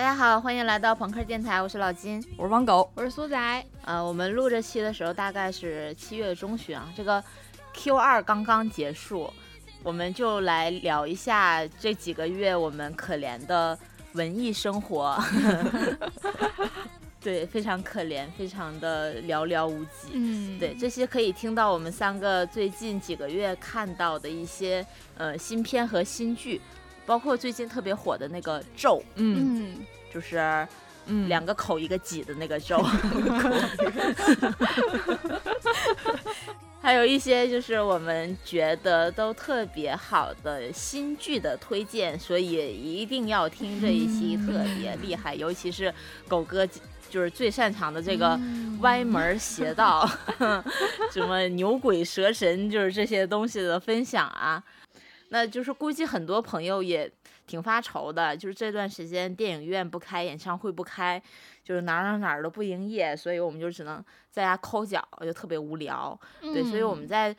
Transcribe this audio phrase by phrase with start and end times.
[0.00, 3.66] 大家好，欢迎来到朋克电台，我是老金，我是王狗，我是苏仔。
[3.84, 7.22] 呃，我们录这期的时候大概是七月中旬啊，这个
[7.74, 9.30] Q 二刚刚结束，
[9.82, 13.78] 我们就来聊一下这几个月我们可怜的
[14.14, 15.22] 文艺生活。
[17.20, 20.08] 对，非常可怜，非常的寥寥无几。
[20.14, 24.84] 嗯，对，这些可以听到我们三个最近几个月看到的一些
[25.18, 26.58] 呃新片和新剧，
[27.10, 29.78] 包括最近特别火的那个《咒》，嗯，
[30.14, 30.38] 就是
[31.06, 32.80] 嗯两个口一个挤的那个咒。
[36.80, 45.92] 还有一些就是我们觉得都特别好的新剧的推荐，所以一定要听这一期，特别厉害，尤其是
[46.28, 46.64] 狗哥
[47.10, 48.38] 就是最擅长的这个
[48.82, 50.08] 歪门邪道，
[51.12, 54.62] 什么牛鬼蛇神，就是这些东西的分享啊。
[55.30, 57.10] 那就是估计很多朋友也
[57.46, 61.20] 挺发愁的，就是这段时间电影院不开，演唱会不开，
[61.64, 66.18] 就是哪儿哪儿哪儿都不营业，所以我们就只能在家抠脚，就特别无聊。
[66.40, 67.34] 对，所以我们在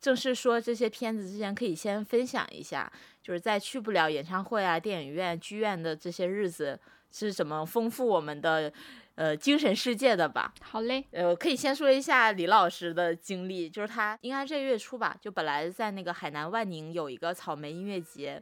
[0.00, 2.90] 正式说这些片子之前，可以先分享一下，
[3.22, 6.78] 就是在去不了演唱会啊、电影院、剧院的这些日子
[7.12, 8.72] 是怎么丰富我们的
[9.16, 10.54] 呃精神世界的吧。
[10.62, 18.40] 好嘞，呃，我可以先说一下李老师的经历，就是他应该这月初吧，就本来在那个海南万宁有一个草莓音乐节，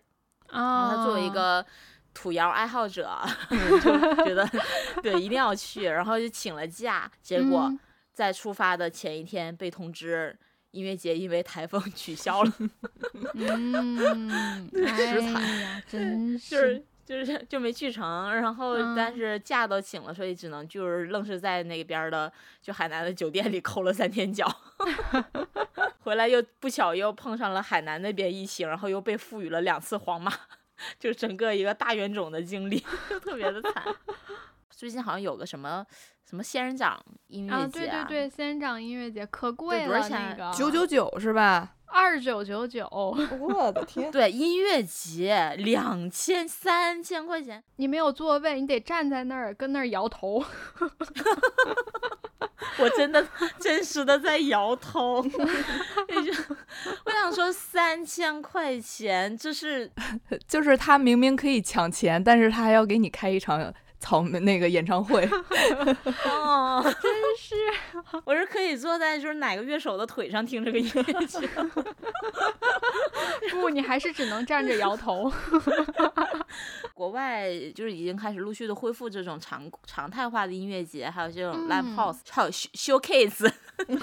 [0.50, 1.64] 然后啊，他作为一个
[2.12, 3.10] 土窑爱好者，
[3.50, 4.48] 就觉得
[5.02, 7.80] 对一定要去，然后就请了假，结果嗯
[8.12, 10.38] 在出发的前一天被通知
[10.70, 12.52] 音乐节因为台风 取消了，
[13.34, 15.04] 嗯， 哎
[15.60, 16.84] 呀，真就是。
[17.04, 22.32] 就是 就没去成，然后但嗯是假都请了，所以只能就是愣是在那边的
[22.62, 24.46] 就海南的酒店里抠了三天脚，
[26.00, 30.32] 回来又不巧又碰上了海南那边疫情，然后又被赋予了两次黄马，
[30.98, 33.84] 就整个一个大冤种的经历，就特别的惨。
[34.76, 35.84] 最近好像有个什么
[36.28, 41.70] 什么仙人掌音乐啊，节对对对，仙人掌音乐节可贵了，多少钱那个九九九是吧？
[41.86, 42.88] 二九九九，
[43.38, 44.10] 我的天！
[44.10, 50.42] 对音乐节两千三千块钱，你没有座位，你得站在那儿跟那儿摇头。
[52.78, 53.24] 我真的
[53.60, 55.22] 真实的在摇头。
[57.04, 59.92] 我想说三千块钱，这是
[60.48, 63.72] 就是他明明可以抢钱，但是他还要给你开一场
[64.04, 65.24] 草莓那个演唱会。
[66.28, 66.92] 哦，真
[67.38, 67.54] 是，
[68.24, 71.48] 我是可以坐在就是哪个乐手的腿上听这个音乐节。
[73.50, 75.32] 不，你还是只能站着摇头。
[76.92, 83.50] 国外就是已经开始陆续的恢复这种常常态化的音乐节，还有这种 live 嗯 house，、还有 show showcase 斯
[83.88, 83.96] 图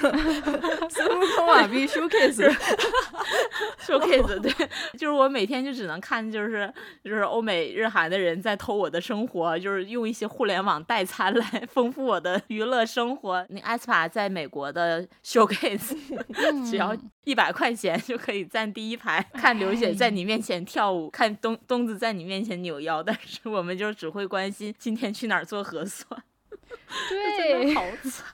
[1.35, 4.51] 科瓦比 showcase，showcase，对，
[4.97, 6.69] 就是我每天就只能看就是
[7.03, 13.46] 就是欧美日韩的人在偷我的生活，就是用一些互联网代餐来 丰富我的娱乐生活。
[13.50, 15.96] 那 aespa 在美国的 showcase
[16.68, 26.22] 只要嗯一百块钱就可以站第一排，看刘姐在你面前跳舞，看东东子在你面前扭腰，但是我们就只会关心今天去哪儿做核酸，
[27.09, 28.25] 真对的，好惨。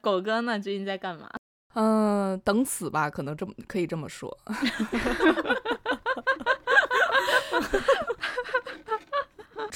[0.00, 0.58] 狗哥呢？
[0.58, 1.28] 最近在干嘛？
[1.74, 4.36] 嗯，等死吧，可能这么可以这么说。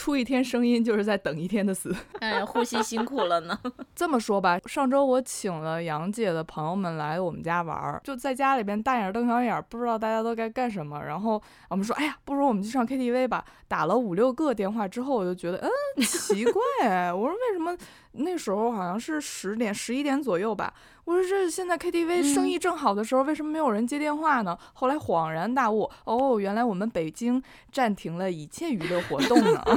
[0.07, 1.93] 出一天声音就是在等一天的死。
[2.21, 3.59] 哎，呼吸辛苦了呢。
[3.97, 11.03] 这么说吧，上周我请了杨姐的朋友们来我们家玩儿，就在家里边大眼瞪小眼，不知道大家都该干什么。
[11.03, 13.43] 然后我们说，哎呀，不如我们去上 KTV 吧。
[13.67, 15.71] 打了五六个电话之后，我就觉得，嗯，
[16.05, 16.63] 奇怪，
[17.11, 17.75] 我说为什么
[18.13, 20.73] 那时候好像是十点、十一点左右吧？
[21.05, 24.57] 我说这现在 KTV 生意正好的时候，为什么没有人接电话呢？
[24.75, 27.43] 后来恍然大悟，哦，原来我们北京
[27.73, 29.65] 暂停了一切娱乐活动呢。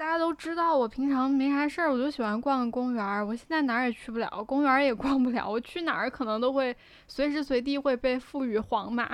[0.00, 3.22] 大家都知道我平常没啥事儿，我就喜欢逛个公园儿。
[3.22, 6.74] 我现在哪儿也去不了，公园儿也逛不了，我去哪儿可能都会
[7.06, 9.06] 随时随地会被赋予黄码。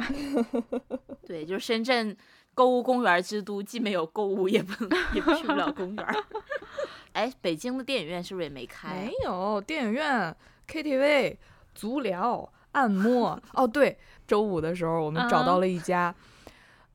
[1.26, 2.16] 对，就是深圳
[2.54, 6.06] 购物公园之都，既没有购物，也不 也去不了公园。
[7.14, 9.12] 哎，北京的电影院是不是也没开、啊没？
[9.24, 10.32] 有电影院、
[10.68, 11.36] KTV、
[11.74, 13.36] 足疗、按摩。
[13.54, 16.14] 哦，对，周五的时候我们找到了一家，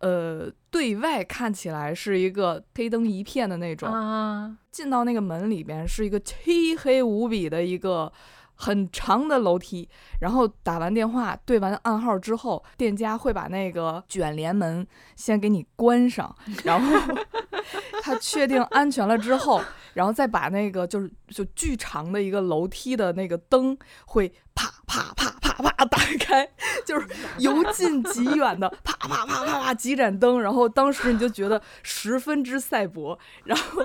[0.01, 8.12] 呃，对外看起来是一个黑灯一片的那种，啊，进到那个门里边是一个漆黑无比的一个。
[8.53, 9.89] 很长的楼梯，
[10.19, 17.15] 然后打完电话对完暗号之后，店家会把那个卷帘门先给你关上，然后
[18.03, 19.59] 他确定安全了之后，
[19.95, 23.75] 然后再把那个就是就巨长的一个楼梯的那个灯
[24.06, 26.48] 会啪啪啪啪啪打开，
[26.86, 27.07] 就是
[27.39, 33.83] 由近及远的啪啪啪啪啪几盏灯，然后当时你就觉得十分之赛博，然后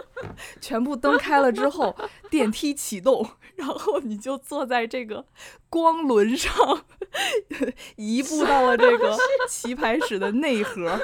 [0.61, 1.97] 全部灯开了之后，
[2.31, 5.25] 电梯启动，然后你就坐在这个
[5.69, 6.53] 光轮上，
[7.97, 9.17] 移步到了这个
[9.49, 10.99] 棋牌室的内核，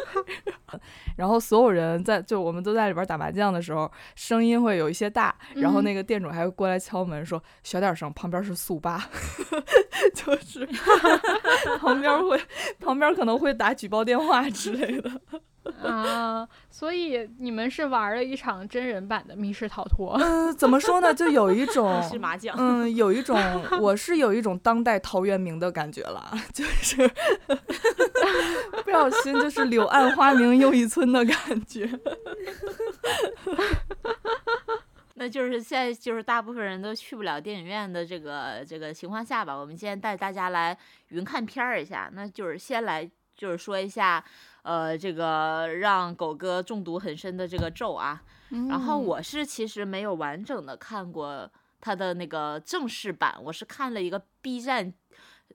[1.16, 9.04] 然后所有人在就我们都在里边打麻将的时候，声音会有一些大，然后那个店主还会过来敲门说小点声，旁边是速八，
[10.14, 10.66] 就是
[11.78, 12.40] 旁边会
[12.78, 15.10] 旁边可能会打举报电话之类的。
[15.82, 20.16] 啊，所以你们是玩了一场真人版的密室逃脱？
[20.20, 21.12] 嗯，怎么说呢？
[21.12, 23.38] 就有一种 是麻将，嗯，有一种
[23.80, 27.06] 我是有一种当代陶渊明的感觉了， 就是
[28.84, 31.88] 不小心就是柳暗花明又一村的感觉。
[35.14, 40.76] 那就是现在就是大部分人都去不了电影院的这个这个情况下吧，我们今天带大家来
[41.10, 44.24] 云看片儿一下，那就是先来就是说一下。
[44.62, 48.22] 呃，这个让狗哥中毒很深的这个咒啊，
[48.68, 51.50] 然后我是其实没有完整的看过
[51.80, 54.94] 他的那个正式版，我是看了一个 B 站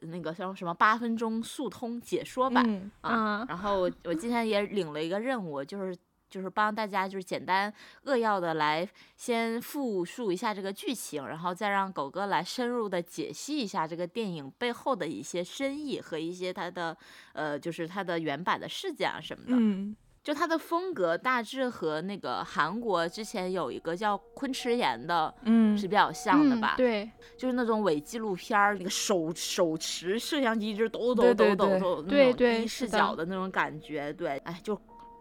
[0.01, 5.97] 那个叫什么八分钟速通解说版啊，然后我我今天也领了一个任务，就是。
[6.29, 16.95] 就是帮大家就是简单扼要的来先复述一下这个剧情，然后再让狗哥来深入的解析一下这个电影背后的一些深意和一些它的
[17.33, 19.53] 呃就是它的原版的事件啊什么的。
[19.57, 26.73] 嗯，就它的风格大致和那个韩国之前有一个叫昆池岩的，嗯，是比较像的吧？
[26.75, 34.11] 对，就是那种伪纪录片儿，那个手手持摄像机一直抖抖抖抖抖那种第一视角的那种感觉。
[34.11, 34.77] 对，哎就。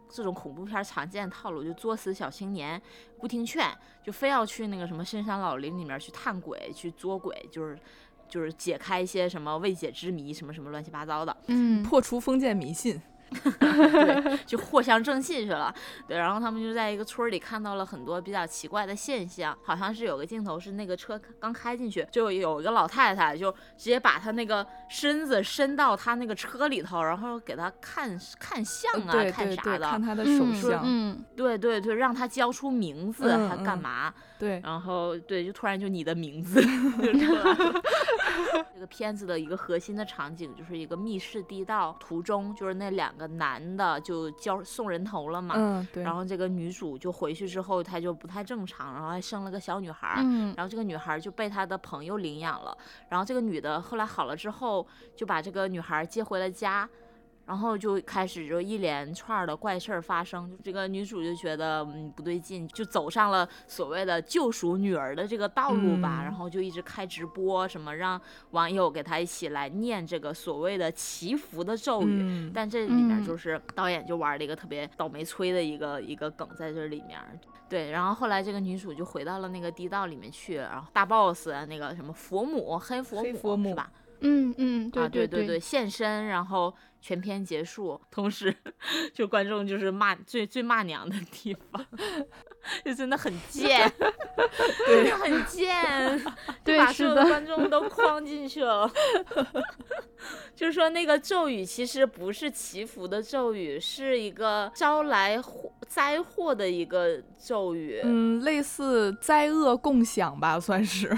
[0.09, 2.81] 这种恐怖片常见套路，就作死小青年
[3.19, 3.69] 不听劝，
[4.03, 7.79] 就非要去那个什么深山老林里面去探鬼、去捉鬼，就是
[8.29, 13.01] 就是解开一些什么未解之谜，什么什么乱七八糟的，嗯，破除封建迷信。
[13.31, 15.75] 对，就藿香正气去了。
[16.07, 30.83] 对，然后他们就在一个村里看到了很多比较奇怪的现象，好像是有个镜头是那个车刚开进去，就有一个老太太就直接把她那个身子伸到她那个车里头，然后给她看看相啊，看啥的，看她的手相。
[30.85, 34.13] 嗯，对对对，让她交出名字，还干嘛？
[34.39, 36.61] 对，然后对，就突然就你的名字
[37.03, 37.83] 就出来了。
[38.75, 45.55] 这个片子的一个核心的场景就是一个密室地道，途中就是那两个男的就交送人头了嘛。
[45.57, 46.03] 嗯，对。
[46.03, 50.21] 然后这个女主就回去之后，她就不太正常，然后还生了个小女孩。
[50.23, 50.55] 嗯。
[50.57, 52.77] 然后这个女孩就被她的朋友领养了。
[53.09, 56.89] 然后这个女的后来好了之后，就把这个女孩接回了家。
[57.47, 66.23] 然后就开始就一连串的怪事儿发生，这个女主就觉得嗯不对劲，就走上了所谓的救赎女儿的这个道路吧。
[66.25, 68.21] 然后就一直开直播，什么让
[68.51, 72.51] 网友给她一起来念这个所谓的祈福的咒语。
[72.53, 77.21] 但这里面就是导演就玩了一个特别倒霉催的一个一个梗在这里面。
[77.69, 83.91] 对，然后后来这个女主就回到了那个地道里面去，然后大 boss 那个什么佛母黑佛母是吧？
[84.21, 88.55] 嗯嗯，对对对对，现身，然后全篇结束，同时
[89.15, 91.87] 就观众就是骂最最骂娘的地方，
[92.85, 93.91] 就真的很贱，
[94.87, 96.21] 对，很贱，
[96.65, 98.91] 对，把所有的观众都框进去了。
[100.55, 105.39] 就是说那个咒语其实不是祈福的咒语，是一个招来
[105.87, 111.17] 灾祸的一个咒语，嗯，类似灾厄共享吧，算是。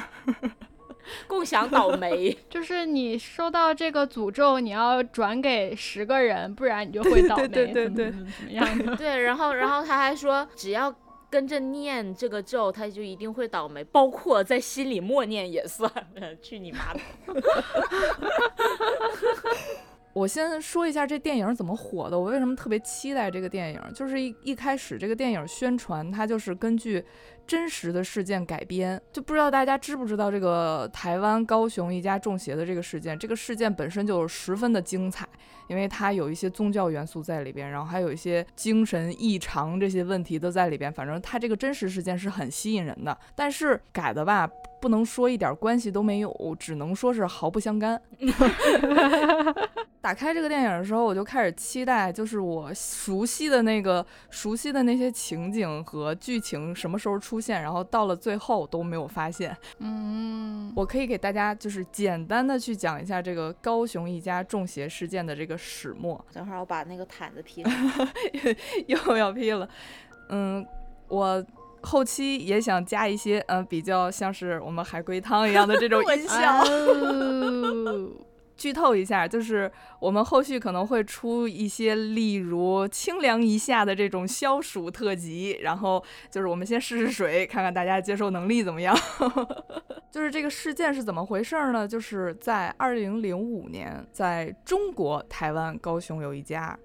[1.27, 8.95] 共享倒霉， 就是你收到这个诅咒，你要转给十个人，不然你就会倒霉，对对对对，怎么样的？
[8.97, 10.95] 对，然后然后他还说，只要
[11.31, 15.91] 跟着念这个咒，他就一定会倒霉，包括在心里默念也算。
[16.43, 17.01] 去你妈的！
[20.15, 27.05] 我先说一下这电影怎么火的，我为什么特别期待这个电影，就是一一开始这个电影宣传，它就是根据。
[27.49, 33.19] 真实的事件改编，就不知道大家知不知道这个台湾高雄一家中邪的这个事件。
[33.19, 35.27] 这个事件本身就十分的精彩，
[35.67, 40.93] 因为它有一些宗教元素在里边，然后还有一些精神异常这些问题都在里边。
[40.93, 44.47] 反正它这个真实事件是很吸引人的，但是改的吧，
[44.83, 47.99] 不能说一点关系都没有，只能说是毫不相干。
[50.01, 59.57] 打开这个电影的时候，我就开始期待，就是我熟悉的那个熟悉的那些情景和剧情什么时候出现，然后到了最后都没有发现。
[59.79, 66.25] 嗯，我可以给大家就是简单的去讲一下这个高雄一家中邪事件的这个始末。
[66.33, 67.65] 等会儿我把那个毯子披，
[68.87, 69.69] 又要披了。
[70.31, 70.67] 嗯，
[71.09, 71.45] 我
[71.83, 76.65] 后期也想加一些嗯比较像是我们海龟汤一样的这种音 效。
[78.59, 88.95] 剧透一下，就是我们后续可能会出一些，例如清凉一夏的这种消暑特辑，然后就是我们先试试水，看看大家接受能力怎么样。
[90.11, 91.87] 就是这个事件是怎么回事呢？
[91.87, 96.79] 就是在二零零五年，在中国台湾高雄有一家。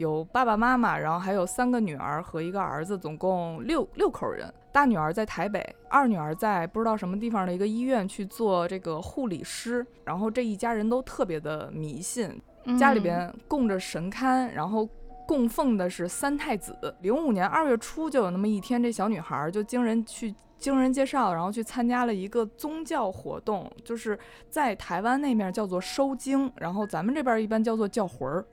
[0.00, 4.50] 有爸爸妈妈，然后还有三个女儿和一个儿子，总共六六口人。
[4.72, 9.86] 大女儿在台北，二女儿在不知道什么地方的一个医院去做这个护理师。
[10.02, 12.40] 然后这一家人都特别的迷信，
[12.78, 14.88] 家里边供着神龛，然后
[15.28, 16.74] 供奉的是三太子。
[17.02, 28.46] 零五年二月初就有那么一天，这小女孩就经人去经人介绍，然后去参加了一个宗教活动，就是在台湾那面叫做收经，然后咱们这边一般叫做叫魂儿。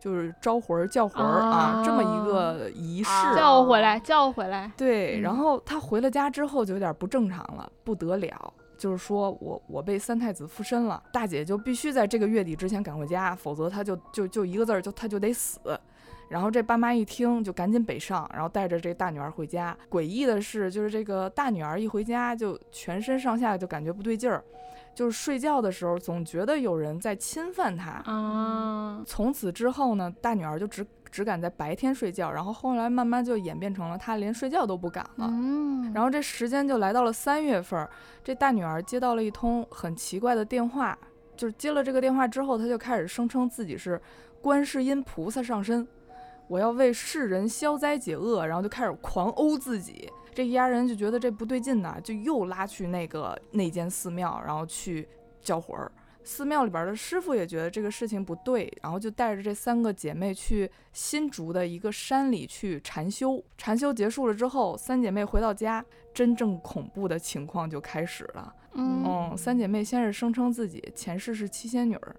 [0.00, 4.72] 就是招魂儿叫魂儿啊，这么一个仪式，叫回来，叫回来。
[4.76, 15.60] 对，然后他回了家之后就有点不正常了，不得了，就是说我我被三太子附身了，大姐就必须在这个月底之前赶回家，否则她就就就一个字儿，就她就得死。
[16.30, 19.76] 然后这爸妈一听就赶紧北上，然后带着这大女儿回家。
[19.90, 24.42] 诡异的是，就是这个大女儿一回家就全身上下就感觉不对劲儿。
[24.94, 27.90] 就是睡觉的时候，总觉得有人在侵犯她。
[28.04, 29.02] 啊！
[29.06, 35.26] 从此之后呢，大女儿就只只敢在白天睡觉，然后后来慢慢就演变成了她连睡觉都不敢了。
[35.30, 35.92] 嗯。
[35.92, 37.88] 然后这时间就来到了三月份，
[38.22, 40.96] 这大女儿接到了一通很奇怪的电话，
[41.36, 44.00] 就是接了这个电话之后，她就开始声称自己是
[44.42, 45.86] 观世音菩萨上身，
[46.46, 50.08] 我要为世人消灾解厄，然后就开始狂殴自己。
[50.40, 55.06] 这一家人就觉得这不对劲呢，就又拉去那个那间寺庙，然后去
[55.42, 55.92] 叫魂儿。
[56.24, 63.44] 寺庙里边的师傅也觉得这个事情不对，然后就带着这三个姐妹去新竹的一个山里去禅修。
[63.58, 68.54] 禅修结束了之后，三姐妹回到家，真正恐怖的情况就开始了。
[68.72, 72.16] 嗯，三姐妹先是声称自己前世是七仙女儿，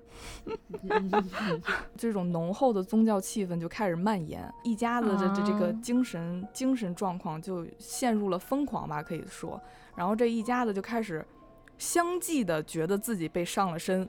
[1.96, 9.60] 这种浓厚的宗教气氛就开始蔓延，一家子的这这个精神精神状况就陷入了疯狂吧，可以说。
[9.96, 11.26] 然后这一家子就开始
[11.78, 14.08] 相继的觉得自己被上了身，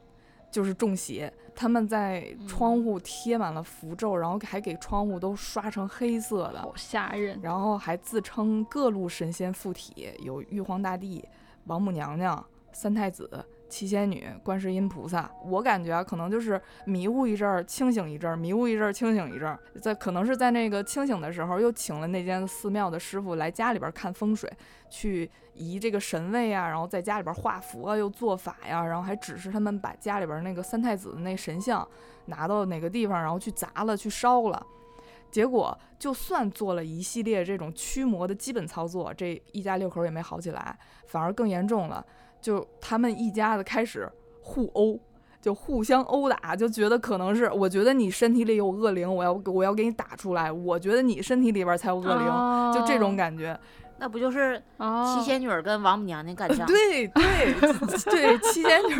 [0.51, 1.33] 就是中邪。
[1.55, 7.39] 他们在窗户贴满了符咒，然后还给窗户都刷成黑色的，好吓人。
[7.41, 11.25] 然后还自称各路神仙附体，有玉皇大帝。
[11.67, 19.59] 王母娘娘、三太子、七仙女、观世音菩萨，我感觉，可能就是迷糊一阵儿，清醒一阵儿，迷糊一阵儿，清醒一阵儿。
[19.81, 24.51] 在可能是在那个清醒的时候，又请了那间寺庙的师傅来家里边看风水，
[24.91, 31.87] 去移这个神位啊，然后在家里边画符啊，又做法呀，然后还指示他们把家里边那个三太子的那神像
[32.27, 34.67] 拿到哪个地方，然后去砸了，去烧了。
[35.33, 42.05] 结果，就算做了一系列这种驱魔的基本操作，这一家六口也没好起来，反而更严重了。
[42.41, 44.07] 就他们一家子开始
[44.43, 45.01] 互殴，
[45.41, 50.53] 就互相殴打，就觉得可能是，我觉得你身体里有恶灵，我要我要给你打出来。
[50.53, 53.59] 我觉得你身体里边才有恶灵，就这种感觉。
[54.03, 54.61] 那不就是
[55.15, 56.67] 七仙女跟王母娘娘干仗？
[56.67, 57.55] 对对
[58.11, 58.97] 对，七仙女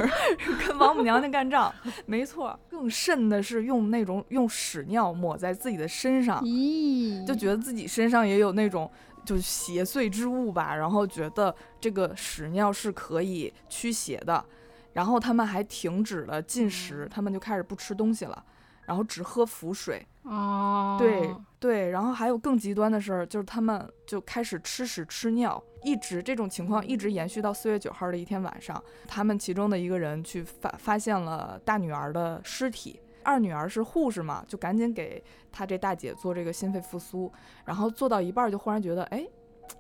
[0.65, 1.75] 跟王母娘娘干仗，
[2.07, 2.57] 没错。
[2.71, 8.89] 更甚的是用那种用屎尿抹在自己的身上，咦，就觉得自己身上也有那种
[9.25, 14.45] 就邪祟之物吧，然后觉得这个屎尿是可以驱邪的，
[14.93, 18.45] 然后他们还停止了进食，他们就开始不吃东西了。
[18.85, 21.33] 然后只喝符水哦，对
[21.63, 37.33] 对，然后还有更极端的事儿，就是他们就开始吃屎吃尿，一直这种情况一直延续到四月九号的一天晚上，他们其中的一个人去发发现了大女儿的尸体，二女儿是护士嘛，就赶紧给她这大姐做这个心肺复苏，
[37.65, 39.25] 然后做到一半就忽然觉得，哎，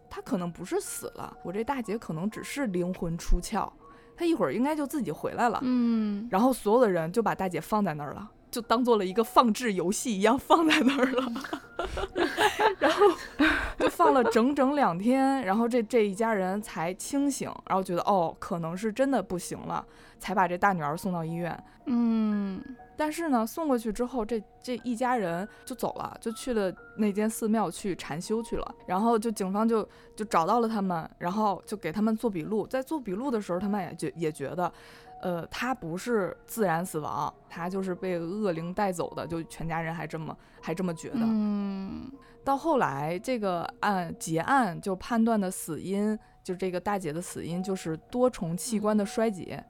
[0.08, 3.68] 她可能不是死了，我这大姐可能只是灵魂出窍，
[4.16, 8.30] 她一会儿应该就自己回来了，嗯，然后所有的人就把大姐放在那儿了。
[8.52, 11.32] 就当做了一个放置游戏一样放在那儿了，
[12.78, 13.06] 然后
[13.78, 19.84] 就放了整整两天，然后这这一家人才清醒，然后觉得哦，可能是真的不行了，
[20.20, 21.64] 才把这大女儿送到医院。
[21.86, 22.62] 嗯，
[22.96, 28.74] 但是呢，送过去之后，这这一家人就走了，就去了那间寺庙去禅修去了。
[28.86, 29.82] 然后就警方就
[30.14, 32.66] 就找到了他们，然后就给他们做笔录。
[32.66, 34.70] 在做笔录的时候，他们也觉也觉得。
[35.22, 41.20] 呃，他不是自然死亡，他就是被恶灵带走的，就全家人还这么还这么觉得。
[41.20, 42.10] 嗯，
[42.42, 49.64] 到后来这个案结案就判断的死因，就这个大姐的死因就是多重器官的衰竭。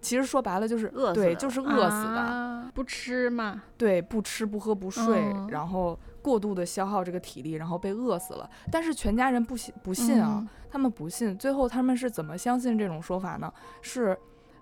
[0.00, 8.48] 其实说白了就是饿死，对，就是饿死的，不吃嘛，对，不吃不喝不睡，然后过度的消耗这个体力，然后被饿死了。
[8.70, 11.36] 但是全家人不信不信啊，他们不信。
[11.36, 13.52] 最后他们是怎么相信这种说法呢？
[13.80, 14.16] 是。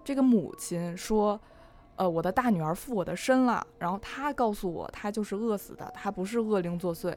[0.05, 1.39] 这个母亲说
[1.97, 7.15] ：“呃，我的大女儿附我的身了，然后她告诉我，她就是饿死的，她不是恶灵作祟，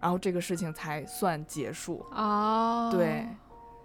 [0.00, 2.04] 然后这个事情才算结束。
[2.10, 3.26] 哦，对，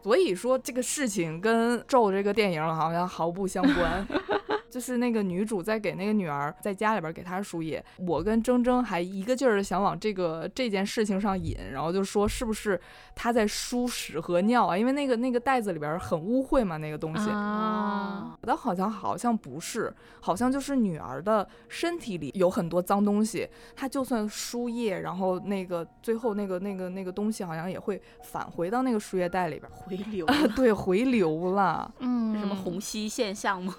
[0.02, 4.08] 所以说这个事情跟《咒》这个电影好像毫不相关。
[4.70, 12.80] 就是那个女主在给那个女儿在家里边给她输液，我跟铮铮还一个劲儿的想往这个这件事情上引，然后就说是不是
[13.16, 14.78] 她在输屎和尿啊？
[14.78, 17.30] 因为那个那个袋子里边很污秽嘛，那个东西。
[17.30, 31.92] 啊，但好像好像不是，好像就是女儿的身体里有很多脏东西，她就算输液，然后那个最后那个那个那个东西好像也会返回到那个输液袋里边，回流啊，对，回流了。
[32.00, 33.76] 嗯，什么虹吸现象吗？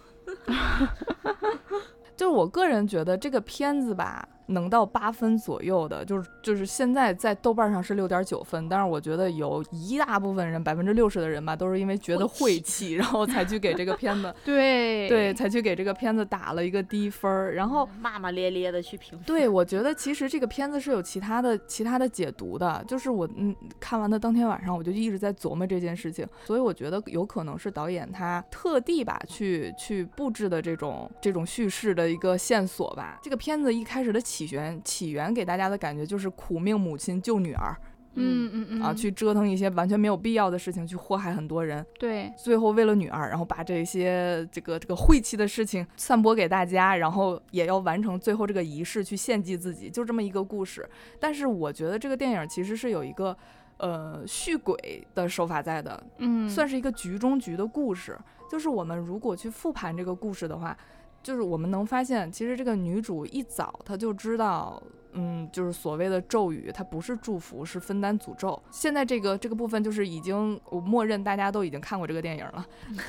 [2.17, 4.29] 就是我个人觉得这个片子吧。
[4.50, 19.16] 能到八分左右的，就是就是现在在豆瓣上是六点九分，但是我觉得有一大部分人，百分之六十的人吧，都是因为觉得晦气，然后才去给这个片子， 对对，才去给这个片子打了一个低分儿，然后骂骂咧咧的去评。
[19.25, 33.21] 对，我觉得其实这个片子是有其他的其他的解读的，就是我嗯看完的当天晚上，我就一直在琢磨这件事情，所以我觉得有可能是导演他特地吧去去布置的这种这种叙事的一个线索吧。
[33.23, 34.40] 这个片子一开始的起。
[34.47, 37.77] 起源起源给大家的感觉就是苦命母亲救女儿，
[38.15, 41.85] 嗯嗯嗯啊，去折腾一些完全没有必要的事情，去祸害很多人。
[41.99, 50.89] 对，最后为了女儿，然后把这些这个这个晦气的事情散播给大家，然后也要完成最后这个仪式去献祭自己，就这么一个故事。
[51.19, 53.37] 但是我觉得这个电影其实是有一个
[53.77, 58.19] 呃续轨的手法在的，嗯，算是一个局中局的故事。
[58.51, 60.77] 就是我们如果去复盘这个故事的话。
[61.23, 64.83] 就是我们能发现，其实这个女主一早她就知道。
[65.13, 68.63] 嗯，就是所谓的咒语，它不是祝福，是分担诅咒。
[68.71, 72.65] 现在这个这个部分就是已经，我默认大家都已经看过这个电影了。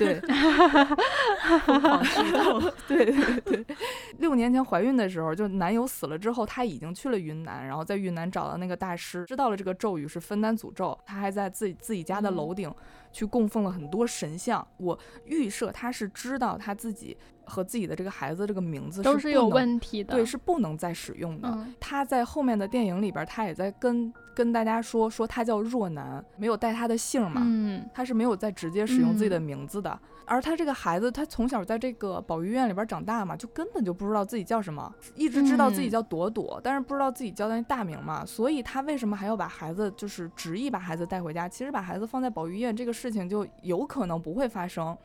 [2.88, 3.76] 对，对对对。
[4.18, 10.98] 六年前怀孕的时候，就男友死了之后，她已经去了云南，然后在云南找到那个大师，知道了这个咒语是分担诅咒。
[11.06, 12.68] 她还在自己自己家的楼顶
[13.12, 14.66] 去供奉了很多神像。
[14.78, 17.16] 我预设她是知道她自己。
[17.44, 21.48] 和自己的这个孩子这个名字都是有问题的，对，是不能再使用的。
[21.48, 29.98] 嗯，他在后面的电影里边，他也在跟跟大家说，说他叫若男，没有带他的姓嘛，嗯，他是没有再直接使用自己的名字的。
[30.24, 38.24] 而他这个孩子，他从小在这个保育院里边长大嘛，就根本就不知道自己叫什么，一直知道自己叫朵朵，但是不知道自己叫那大名嘛。
[38.24, 41.48] 所以他为什么还要把孩子就是执意把孩子带回家？
[41.48, 44.96] 其实把孩子放在保育院这个事情就有可能不会发生。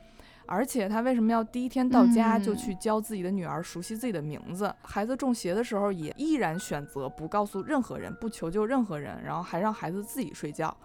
[0.48, 4.74] 而且他为什么要第一天到家就去教自己的女儿熟悉自己的名字？
[4.82, 10.76] 孩子中邪的时候也依然选择不告诉任何人，不求救任何人，然后还让孩子自己睡觉。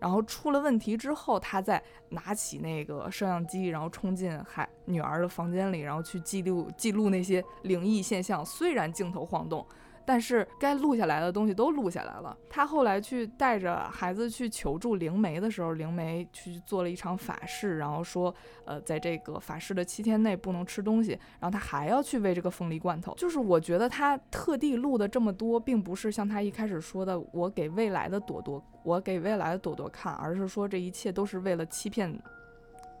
[0.00, 8.44] 然后出了问题之后，他再拿起那个摄像机，然后冲进孩女儿的房间里，然后去记录记录那些灵异现象。
[8.44, 9.64] 虽然镜头晃动。
[10.04, 12.36] 但是该录下来的东西都录下来了。
[12.48, 18.34] 他后来去带着孩子去求助灵媒的时候，灵媒去做了一场法事，然后说，
[18.64, 21.12] 呃，在这个法事的七天内不能吃东西。
[21.40, 23.14] 然后他还要去喂这个凤梨罐头。
[23.14, 32.12] 就是我觉得他特地录的这么多，并不是像他一开始说的，我给未来的朵朵，我给未来的朵朵看，而是说这一切都是为了欺骗。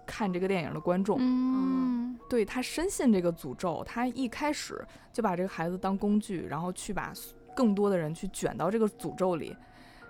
[0.06, 7.12] 看这个电影的观众，嗯，对他深信这个诅咒，他一开始就把这个孩子当工具，然后去把
[7.54, 9.56] 更多的人去卷到这个诅咒里，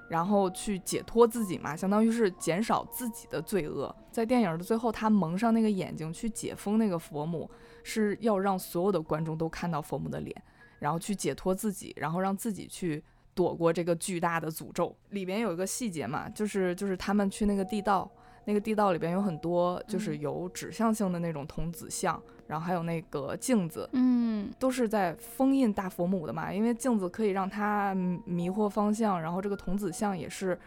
[0.09, 3.95] 然后去解脱自己嘛，相当于是减少自己的罪恶。
[4.11, 7.51] 在电影的最后，他蒙上那个眼睛去解封那个佛母，
[7.83, 10.35] 是要让所有的观众都看到佛母的脸，
[10.79, 13.03] 然后去解脱自己，然后让自己去
[13.35, 14.97] 躲过这个巨大的诅咒。
[15.11, 18.11] 里边有一个细节嘛，就是就是他们去那个地道。
[18.45, 30.59] 那个地道里边有很多，就是有指向性的那种童子像，然后还有那个镜子，嗯，都是在封印大佛母的嘛，因为镜子可以让他迷惑方向，然后这个童子像也是。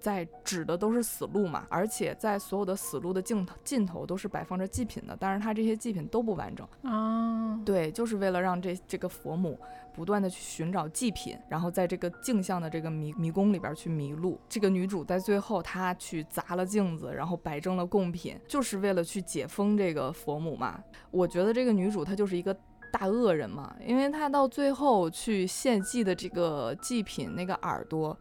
[0.00, 7.58] 在指的都是死路嘛，而且在所有的死路的尽头尽头都是摆放着祭品的，但是它这些祭品都不完整啊。
[7.64, 9.58] 对，就是为了让这这个佛母
[9.94, 14.38] 不断的去寻找祭品，然后在这个镜像的这个迷迷宫里边去迷路。
[14.48, 20.82] 这个女主在最后她去砸了镜子，然后摆正了贡品，就是为了去解封这个佛母嘛。
[21.10, 22.54] 我觉得这个女主她就是一个
[22.92, 28.18] 大恶人嘛，因为她到最后去献祭的这个祭品那个耳朵，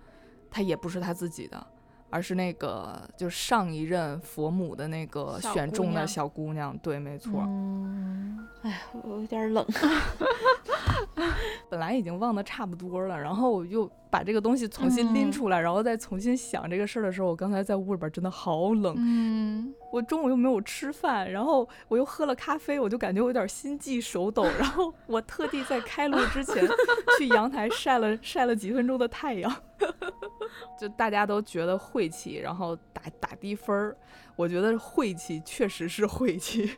[0.51, 1.67] 她也不是她自己的。
[2.13, 7.41] 而是那个，就上一任佛母的那个选中的小姑娘，对，没错。
[7.47, 9.65] 嗯，哎，我有点冷。
[11.71, 18.93] 本来已经忘得差不多了，然后我又把这个东西重新拎出来，然后再重新想这个事儿的时候，我刚才在屋里边真的好冷。
[18.95, 24.43] 嗯，我中午又没有吃饭，然后我又喝了咖啡，我就感觉我有点心悸手抖。
[24.57, 26.67] 然后我特地在开录之前
[27.19, 29.55] 去阳台晒了晒了几分钟的太阳，
[30.81, 33.95] 就大家都觉得晦气，然后打打低分儿。
[34.35, 36.75] 我觉得晦气确实是晦气。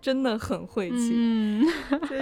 [0.00, 1.14] 真的很晦气。
[1.16, 1.66] 嗯，
[2.06, 2.20] 对，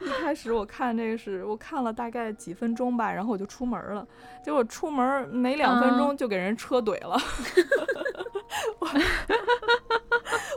[0.00, 4.08] 一开始我看这个是我看了大概几分钟吧，然后我就出门了。
[4.42, 7.18] 结果出门没两分钟就给人车怼了。
[8.78, 8.88] 我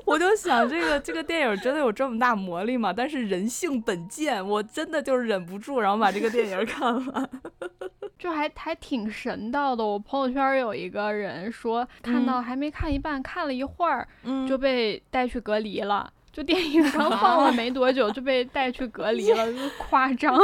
[0.13, 2.91] 我就想，这个这个电影真的有这么大魔力吗？
[2.95, 7.29] 但是人性本贱，我真的就是忍不住，然后把这个电影看完。
[8.19, 9.85] 就还还挺神道的。
[9.85, 14.05] 我朋友圈有一个人说，看到还没看一半，看了一会儿，
[14.47, 16.11] 就被带去隔离了。
[16.31, 20.37] 就电影刚 放了没多久就被带去隔离了，就夸张。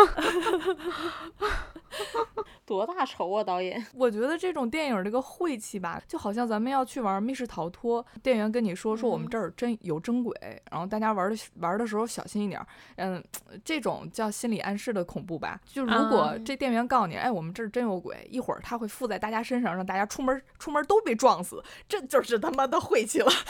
[2.65, 3.85] 多大仇啊，导演！
[3.93, 10.33] 我觉得这种电影这个晦气吧，就好像咱们要去玩密室逃脱，店员跟你说说我们这儿真有真鬼，
[10.71, 12.59] 然后大家玩的玩的时候小心一点。
[12.95, 13.23] 嗯，
[13.63, 15.59] 这种叫心理暗示的恐怖吧。
[15.65, 23.31] 就如果这店员告诉你，哎，我们这儿真有鬼，一会儿他会附在大家身上，让大家出门出门都被撞死，这就是他妈的晦气了。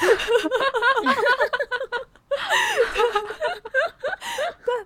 [4.65, 4.85] 但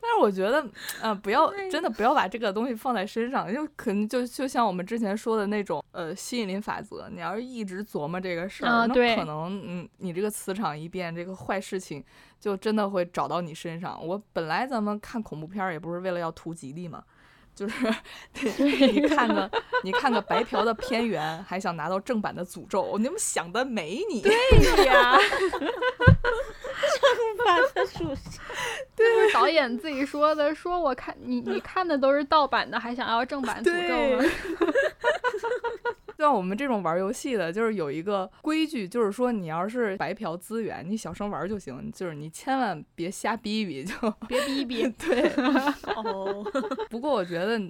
[0.00, 0.66] 但是我觉得，
[1.00, 7.08] 呃，不要真的不要把这个东西放在身上，就可能就就像我们之前说的那种，呃，吸引力法则。
[7.10, 12.04] 你要是一直琢磨这个事儿，那可能，嗯，你这个磁场一变，这个坏事情
[12.38, 13.98] 就真的会找到你身上。
[14.04, 17.02] 我本来咱们看恐怖片也不是为了要图吉利嘛。
[17.54, 17.90] 就是
[18.92, 19.50] 你看个
[19.82, 24.02] 你看个白嫖的片源，还想拿到正版的诅咒，你们想得美！
[24.10, 25.16] 你对呀，
[27.14, 28.42] 正版的诅咒，
[28.96, 34.30] 对，不 是导演自己说的，说我看你你看的都是盗版的，还想要正版诅咒吗？
[36.16, 44.88] 像我们这种玩游戏的，就是有一个规矩，就是说你要是白嫖资源，你小声玩就行，就是你千万别瞎逼逼，就别逼逼。
[44.92, 45.30] 对，
[45.94, 46.42] 哦。
[46.88, 47.60] 不过我觉得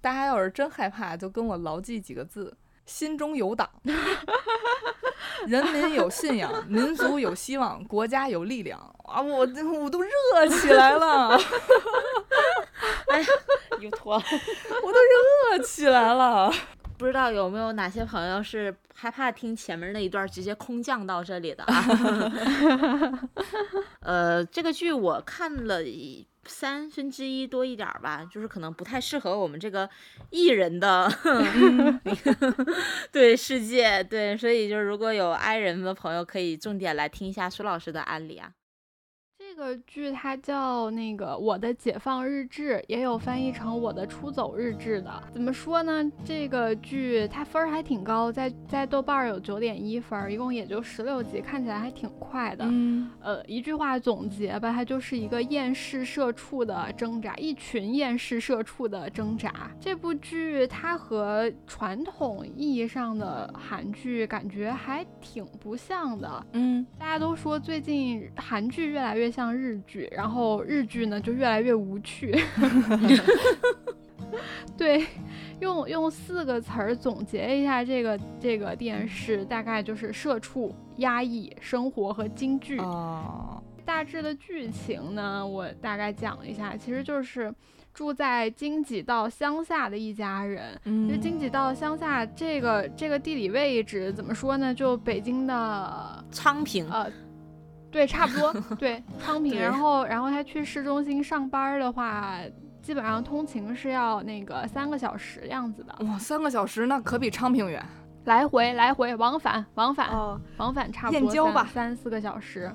[0.00, 2.52] 大家要是真害怕，就跟我牢记几个字：
[2.86, 3.68] 心中有党，
[5.46, 9.20] 人民有信仰， 民族有希望，国家有力量啊！
[9.20, 11.38] 我我都热起来了，
[13.10, 13.26] 哎呀，
[13.80, 14.24] 又脱了，
[14.82, 14.98] 我都
[15.56, 16.52] 热起来了。
[16.96, 23.28] 不知道有没有哪些朋友是害怕听前面那一段直接空降到这里的啊？
[24.00, 25.80] 呃，这个剧我看了
[26.44, 29.88] 三分之一多一点吧，就是可能不太适合我们这个
[30.30, 31.10] 艺人的
[33.10, 38.50] 对世界，对，所以就是如果有爱人的朋友，可以重点来听一下苏老师的案例啊。
[39.56, 45.22] 这个剧它叫那个《我的解放日志》，也有翻译成《我的出走日志》的。
[45.32, 46.10] 怎么说呢？
[46.24, 52.64] 这个剧它分儿还挺高，在在豆瓣有九点一分，一共也就十六集，看起来还挺快的。
[52.66, 59.70] 嗯，呃，一句话总结吧，它就是一个厌世社畜的挣扎，一群厌世社畜的挣扎。
[59.78, 66.44] 这部剧它和传统意义上的韩剧感觉还挺不像的。
[66.54, 69.43] 嗯，大家都说最近韩剧越来越像。
[69.44, 72.34] 像日剧，然后日剧呢就越来越无趣。
[74.76, 75.06] 对，
[75.60, 82.78] 用用四个词儿总结一下这个这个电视，大概就是社畜、压抑、生活和京剧。
[82.78, 83.62] 哦。
[83.84, 87.54] 大致的剧情呢，我大概讲一下，其实就是
[87.92, 90.80] 住在京畿道乡下的一家人。
[90.84, 91.08] 嗯。
[91.08, 94.74] 就京畿道乡下这个这个地理位置怎么说呢？
[94.74, 96.90] 就北京的昌平。
[96.90, 97.06] 呃。
[97.94, 98.52] 对，差不多。
[98.76, 99.54] 对，昌平。
[99.62, 102.40] 然后，然后他去市中心上班的话，
[102.82, 105.94] 基本上通勤是要那个三个小时样子的。
[106.04, 107.80] 哇，三个小时那可比昌平远。
[108.24, 110.10] 来回，来回，往返，往返，
[110.56, 112.68] 往返差不多吧，三四个小时。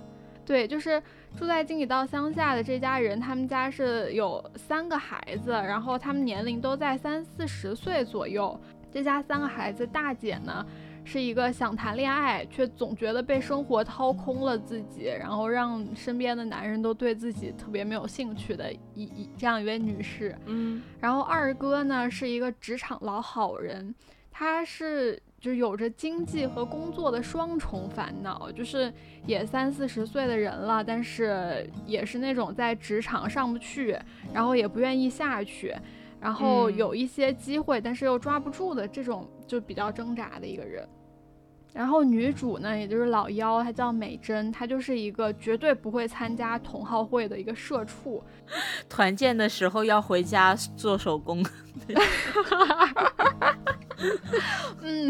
[0.46, 1.04] 对，就是
[1.36, 8.58] 住在京畿道乡下的这家人，他们家是有三个孩子，然后他们年龄都在三四十岁左右。
[8.92, 10.66] 这家三个孩子，大姐呢？
[11.10, 20.38] 是一个想谈恋爱，却总觉得被生活掏空了自己，然后让身边的男人都对自己特别没有兴趣的一一这样一位女士。
[20.46, 23.96] 嗯，然后二哥呢是一个职场老好人，
[24.32, 28.94] 他是就有着经济和工作的双重烦恼，就是
[29.26, 33.98] 也三四十岁的人了，但是也是那种在职场上不去，
[34.32, 35.76] 然后也不愿意下去，
[36.22, 39.28] 然后有一些机会，但是又抓不住的这种。
[39.50, 40.88] 就比较挣扎的一个人，
[41.74, 48.24] 然后女主呢，也就是老妖，她叫美珍，她就是一个绝对不会参加同好会的一个社畜。
[48.90, 51.46] 团建的时候要回家做手工。
[54.82, 55.10] 嗯，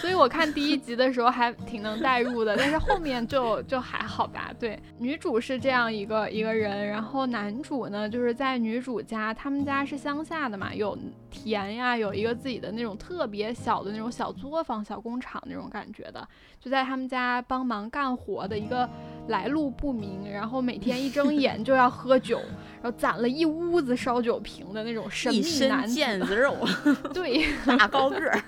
[0.00, 4.52] 所以我看第一集的时候还挺能代入的，但是后面就就还好吧。
[4.58, 10.98] 对，女主是这样一个一个人，然后男主呢，就是在女主家，他们家是乡下的嘛，有
[11.30, 16.26] 田呀，有一个自己的那种特别小的那种小作坊、小工厂那种感觉的，
[16.60, 18.88] 就在他们家帮忙干活的一个
[19.28, 22.38] 来路不明，然后每天一睁眼就要喝酒，
[22.82, 25.98] 然后攒了一屋子烧酒瓶的那种神秘男子。
[25.98, 26.56] 腱子肉，
[27.14, 28.42] 对， 大高个儿，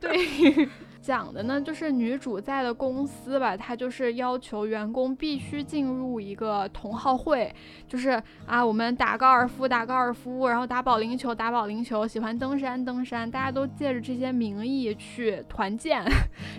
[0.00, 0.68] 对，
[1.00, 7.52] 讲的呢就是女主在的公司吧，她就是要求员工必须进入一个同好会，
[7.86, 16.02] 就是啊，我们打高尔夫打高尔夫，然后打保龄球打保龄球，喜欢登山登山，大家都借着这些名义去团建，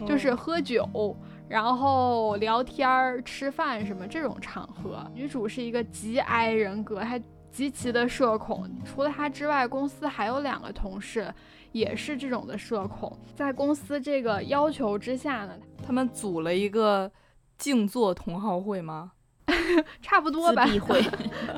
[0.06, 0.88] 就是喝酒，
[1.47, 5.05] 然后聊天儿、吃饭什么这种场合。
[5.13, 7.21] 女主是一个极 I 人格，还。
[7.55, 11.34] 极其的社恐，除了她之外，公司还有两个同事
[11.71, 13.17] 也是这种的社恐。
[13.34, 17.10] 在公司这个要求之下呢，他们组了一个
[17.58, 19.13] 静坐同好会吗？
[20.01, 20.67] 差不多吧。
[20.81, 21.01] 会，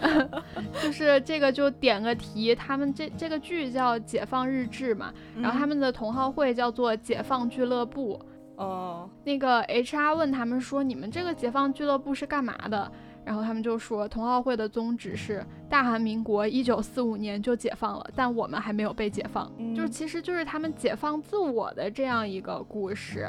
[0.83, 8.21] 就是这个就点个题，他们这这个剧叫《解放日志》嘛，然后他们的同好会叫做解放俱乐部。
[8.57, 12.91] 哦，那个 HR 问他们说：“你们这个解放俱乐部是干嘛的？”
[13.23, 23.27] 然后他们就说，同奥会的宗旨是大韩民国一九四五年就解放了，但我们还没有被解放，就是其实就是他们解放自我的这样一个故事。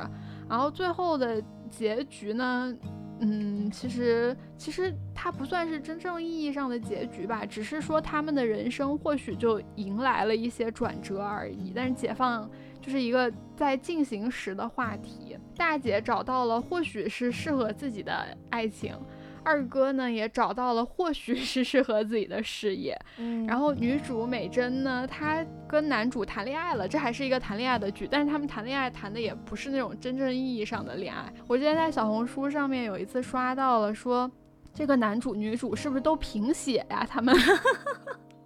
[0.48, 2.72] 然后最后的结局呢，
[3.18, 11.72] 嗯，其实其实它不算是真正意义上的结局吧，只是说他们的人生或许就迎来了一些转折而已。
[11.74, 12.48] 但是解放
[12.88, 18.98] 就是一个在进行时的话题，大姐找到了或许是适合自己的爱情。
[19.44, 22.98] 二哥呢也找到了，或许是适合自己的事业。
[23.18, 31.30] 嗯，然后女主美珍呢，她跟男主谈恋爱了，这还是一个谈恋爱的剧，但是他们谈恋爱谈的也不是那种真正意义上的恋爱。
[31.46, 34.30] 我之前在小红书上面有一次刷到了，说
[34.72, 37.06] 这个男主女主是不是都贫血呀？
[37.06, 37.36] 他们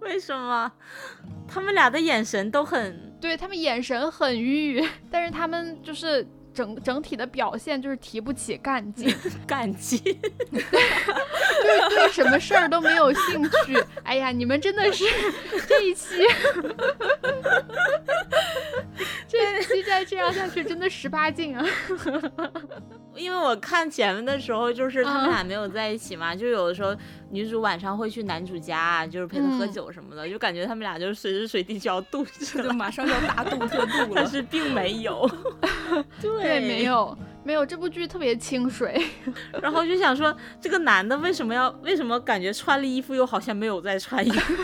[0.03, 0.71] 为什么？
[1.47, 6.25] 他们俩的眼神都很，对他们眼神很郁， 但是他们就是。
[6.53, 9.11] 整整体的表现就是提不起干劲，
[9.47, 9.99] 干劲，
[10.51, 13.83] 就是对什么事儿都没有兴趣。
[14.05, 15.03] 哎呀，你们真的是
[15.67, 16.21] 这一期，
[19.27, 21.65] 这一期再这样下去，真的十八禁啊！
[23.15, 26.95] 因为我看前面的时候，就是他们俩没有在一起嘛，就有的时候
[27.33, 35.27] 女主晚上会去男主家，就是陪他喝酒什么的，就感觉他们俩就是随时随地就要肚子，就马上要大度 特度了，但是并没有，
[36.21, 39.03] 对，没有，没有，这部剧特别清水。
[39.59, 44.53] 然后就想说，这个男的为什么要，为什么感觉穿了衣服又好像没有在穿衣服？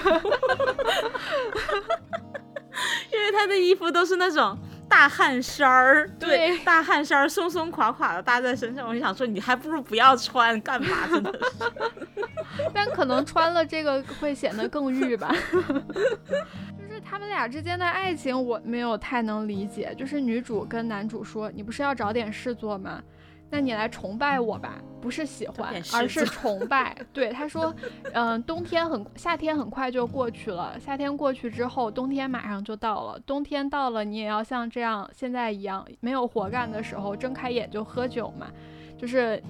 [3.12, 4.56] 因为他的衣服都是那种。
[4.90, 10.88] 大汗衫儿，对，大汗衫儿松松垮垮的搭在身上，我就想说，你还不如不要穿，干嘛？
[11.08, 15.34] 真的是，但可能穿了这个会显得更欲吧。
[15.54, 19.94] 就是他们俩之间的爱情，我没有太能理解。
[19.96, 23.02] 就是女主跟男主说：“你不是要找点事做吗？”
[23.50, 26.96] 那你来崇拜我吧，不是喜欢，而是崇拜。
[27.12, 27.74] 对，他说，
[28.14, 33.20] 嗯，冬天很，夏天很快就过去了，夏天过去之后，冬天马上就到了。
[33.26, 38.48] 冬天到了，你也要像这样现在一样，没有活干的时候，睁开眼就喝酒嘛，
[38.98, 39.42] 就是。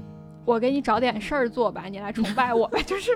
[0.50, 3.16] 我给你找点事儿做吧，你来崇拜我吧，就是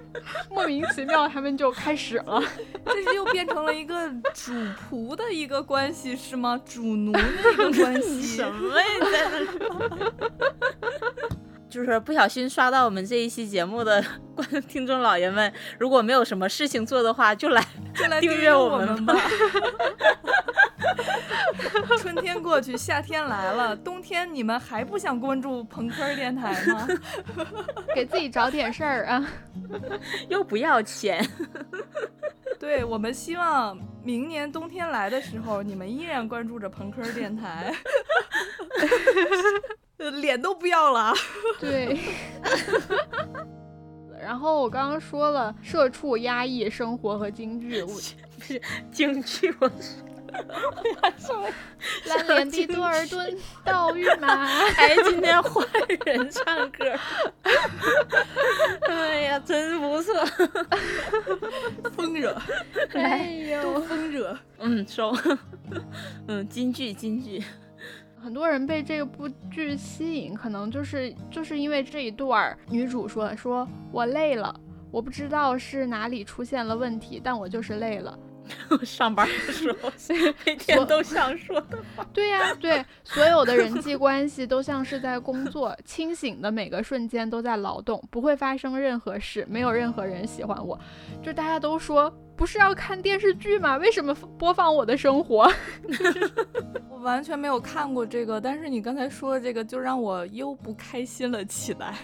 [0.52, 2.39] 莫名其妙，他们就开始了，
[2.86, 4.54] 这是又变成了一个主
[4.91, 6.62] 仆的一个关系，是吗？
[6.63, 8.22] 主奴的一个关系？
[8.38, 8.86] 什么呀？
[11.67, 14.04] 就是不小心刷到我们这一期节目的
[14.36, 17.65] 观听众老爷们，如果没有什么事情做的话，就来
[17.96, 19.15] 就来订阅我们吧。
[22.00, 26.88] 春天过去，夏天来了，冬天你们还不想关注朋克电台吗？
[27.96, 29.26] 给自己找点事儿啊，
[30.30, 31.26] 又不要钱。
[32.60, 37.74] 对我们希望明年冬天来的时候，你们依然关注着朋克电台。
[40.19, 41.13] 脸都不要了，
[41.60, 41.98] 对。
[44.22, 49.78] 然后我刚刚说了，社畜压抑生活和京剧，我不是京剧，我说
[52.06, 54.46] 蓝脸的多尔顿岛屿马，
[54.78, 55.65] 哎，今天换
[56.06, 56.86] 人唱歌，
[58.89, 60.13] 哎呀，真不错，
[61.96, 62.36] 风热，
[62.93, 65.15] 哎呦，风热，嗯，收，
[66.28, 67.43] 嗯，京剧，京剧。
[68.22, 74.58] 很多人被这部剧吸引，可能就是就是因为这一段，女主说：“说我累了，
[74.91, 78.17] 我不知道是哪里出现了问题，但我就是累了。”
[78.84, 79.92] 上班的时候
[80.46, 82.06] 每天都想说的话。
[82.14, 90.80] 对呀，对，所有的人际关系都像是在工作， 清醒的每个瞬间都在劳动，不会发生任何事，没有任何人喜欢我。
[91.22, 93.78] 就大家都说，不是要看电视剧吗？
[93.78, 95.52] 为什么播放我的生活？
[96.90, 101.96] 我完全没有看过这个，但是你刚才说的这个，就让我又不开心了起来。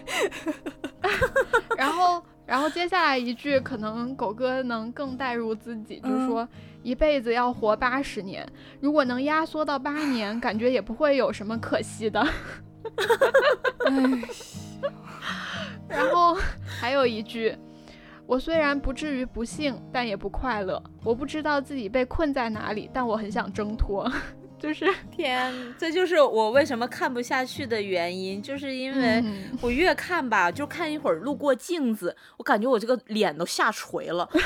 [1.78, 2.24] 然后。
[2.50, 6.50] 然后接下来一句，可能狗哥能更带入自己，就是说
[6.82, 8.44] 一辈子要活八十年，
[8.82, 12.28] 如果能压缩到八年，感觉也不会有什么可惜的。
[15.88, 16.36] 然后
[16.66, 17.56] 还有一句，
[18.26, 20.82] 我虽然不至于不幸，但也不快乐。
[21.04, 24.12] 我不知道自己被困在哪里，但我很想挣脱。
[24.60, 29.24] 就是 天，这就是我为什么看不下去的原因，就是因为
[29.62, 34.30] 我越看吧，就看一会儿路过镜子，我感觉我这个脸都下垂了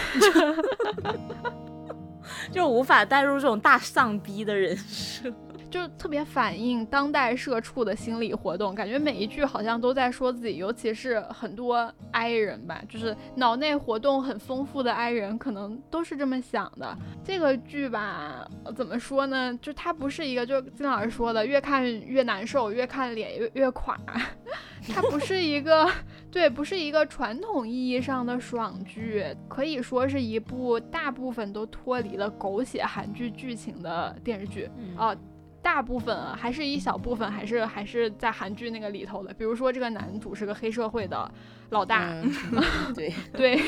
[2.52, 5.34] 就无法带入这种大丧逼的人设。
[5.74, 16.96] 就特别反映当代社畜的心理活动，感觉每一句好像都在说自己，尤其是很多 I 人吧，就是脑内活动很丰富的 I 人，可能都是这么想的。
[17.24, 19.58] 这个剧吧，怎么说呢？
[19.64, 23.98] 就它不是一个，就金老师说的，越看越难受，越看脸越越垮。
[24.94, 25.90] 它不是一个，
[26.30, 35.16] 对，不是一个传统意义上的爽剧，可以说是一部大部分都脱离了狗血韩剧剧情的电视剧啊。
[35.64, 39.34] 大部分啊，还是一小部分，还是还是在韩剧那个里头的。
[39.34, 41.32] 比如说，这个男主是个黑社会的
[41.70, 42.14] 老大，
[42.94, 43.60] 对对。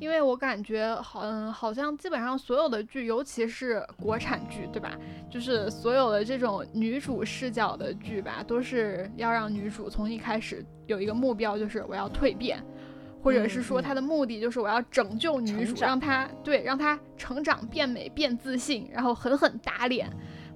[0.00, 4.96] 因为我感觉好，嗯，好像基本上所有的剧，尤其是国产剧，对吧？
[5.28, 12.64] 就是所有的这种女主视角的剧吧，都是要让女主从一开始有一个目标，就是我要蜕变，
[13.22, 20.10] 或者是说她的目的就是我要拯救女主，让她对让她成长变美变自信，然后狠狠打脸。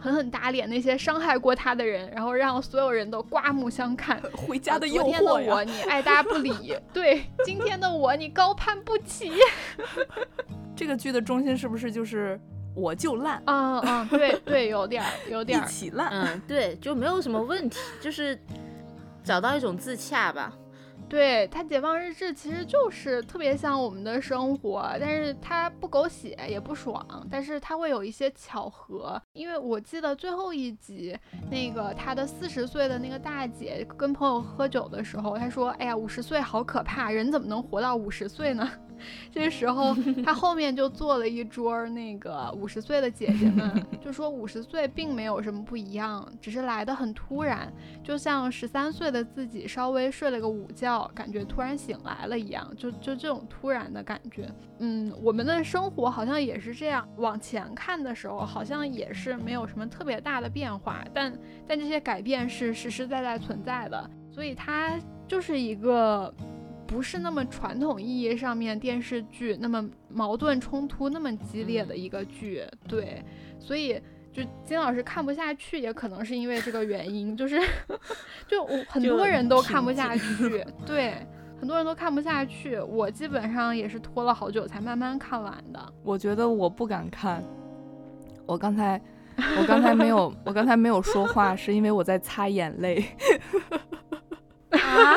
[0.05, 4.21] 狠狠打脸那些伤害过他的人，然后让所有人都刮目相看。
[4.37, 9.33] 回家的诱惑天的我你爱搭不理， 对，今天的我你高攀不起。
[10.77, 12.39] 这个剧的中心是不是就是
[12.75, 13.43] 我就烂？
[13.47, 16.11] 嗯嗯，对对，有点有点一起烂。
[16.11, 18.39] 嗯，对，就没有什么问题，就是
[19.23, 20.53] 找到一种自洽吧。
[21.15, 29.23] 对他解放日志其实就是特别像我们的生活，但是他不狗血也不爽，但是他会有一些巧合。
[29.33, 31.17] 因为我记得最后一集，
[31.49, 38.69] 那个他的四十岁的那个大姐跟朋友喝酒的时候，她说：“哎呀，五十岁好可怕，人怎么能活到五十岁呢？”
[39.31, 54.49] 这时候，他后面就坐了一桌那个五十岁的姐姐们，就说五十岁并没有什么不一样，只是来的很突然，就像十三岁的自己稍微睡了个午觉，感觉突然醒来了一样，就就这种突然的感觉。
[54.79, 61.33] 嗯，我们的生活好像也是这样，往前看的时候好像也是没有什么特别大的变化，但
[61.67, 66.33] 但这些改变是实实在在存在的，所以它就是一个。
[66.95, 73.21] 不是那么传统意义上面电视剧那么矛盾冲突那么激烈的一个剧，对，
[73.59, 74.01] 所以
[74.33, 77.61] 就金老师看不下去，也可能是因为这个原因，就是
[78.47, 81.15] 就我很多人都看不下去，对，
[81.59, 85.93] 很多人都看不下去，我基本上也是拖了好久才慢慢看完的。
[86.05, 87.43] 我觉得我不敢看，
[88.47, 89.03] 我刚才
[89.59, 93.05] 我刚才没有我刚才没有说话，是因为我在擦眼泪。
[94.79, 95.17] 啊！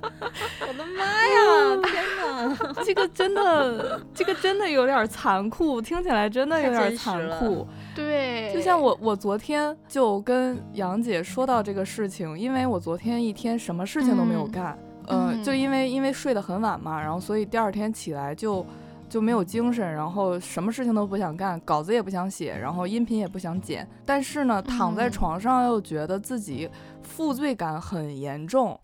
[0.68, 1.80] 我的妈呀！
[1.84, 7.66] 天哪， 这个真的，这个真的有点残酷，听起来真的有点残酷。
[7.94, 18.64] 对，就像我，我昨天就跟杨姐说到这个事情，因为我昨天一天什么事情都没有干，嗯，就因为因为睡得很晚嘛，然后所以第二天起来就
[19.08, 26.68] 就没有精神，然后什么事情都不想干，稿子也不想写，然后音频也不想剪，但是呢，躺在床上又觉得自己
[27.02, 28.78] 负罪感很严重。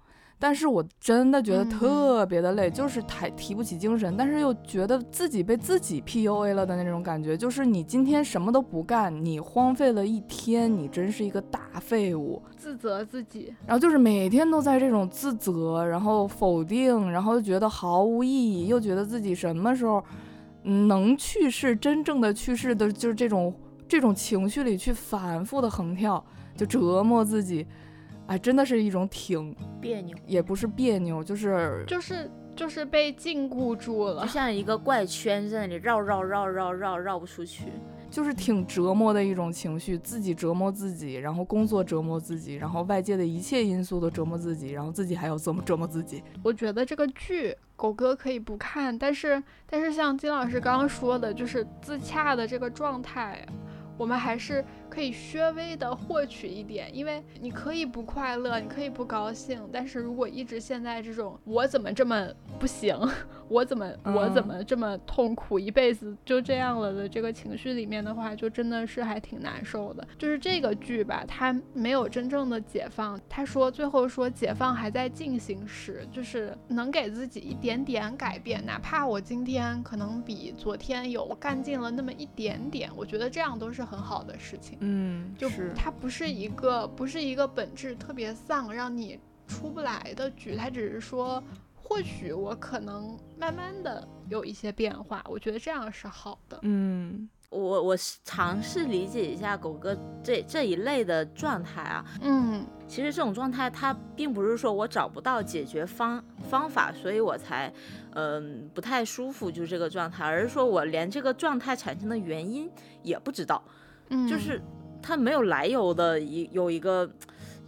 [0.44, 20.04] 但是我真的觉得特别的累，就是抬提不起精神，但是又觉得自己被自己 PUA 了的那种感觉，就是你今天什么都不干，你荒废了一天，你真是一个大废物，自责自己，然后就是每天都在这种自责，然后否定，然后又觉得毫无意义，又觉得自己什么时候
[20.64, 23.50] 能去世，真正的去世的，就是这种
[23.88, 26.22] 这种情绪里去反复的横跳，
[26.54, 27.66] 就折磨自己。
[28.26, 37.64] 哎，真的是一种挺别扭，也不是别扭，就是就是就是被禁锢住了，就像一个怪圈在那里绕绕绕绕绕绕不出去。
[38.10, 46.22] 就是挺折磨的一种情绪，自己折磨自己，然后工作折磨自己，然后外界的一切因素都折磨自己，然后自己还要折磨折磨自己？
[46.42, 53.44] 我觉得这个剧狗哥可以不看，但是但是像金老师刚刚说的，就是自洽的这个状态，
[53.98, 54.64] 我们还是。
[54.94, 62.28] 可以稍微的获取一点，因为你可以不快乐，你可以不高兴，但是如果一直现在这种我怎么这么
[62.60, 62.96] 不行，
[63.48, 70.06] 我怎么我怎么这么痛苦，一辈子就这样了的这个情绪里面的话，就真的是还挺难受的。
[70.16, 73.20] 就是这个剧吧，它没有真正的解放。
[73.28, 84.78] 他说最后说解放还在进行时，就是能给自己一点点改变，哪怕我今天可能比昨天有干劲了那么一点点，我觉得这样都是很好的事情。
[84.86, 89.18] 嗯，就是它不是一个不是一个本质特别丧，让你
[89.48, 91.42] 出不来的局，它只是说，
[91.74, 96.58] 或许我可能慢慢的有一些变化，我觉得这样是好的。
[96.62, 107.72] 嗯，我我尝试理解一下狗哥这这一类的状态啊，嗯，其实这种状态它并不是说我找不到解决方方法，所以我才
[108.12, 112.70] 嗯不太舒服，就是这个状态，而是说我连这个状态产生的原因
[113.02, 113.62] 也不知道。
[114.28, 114.60] 就是
[115.02, 117.10] 他没有来由的一有一个，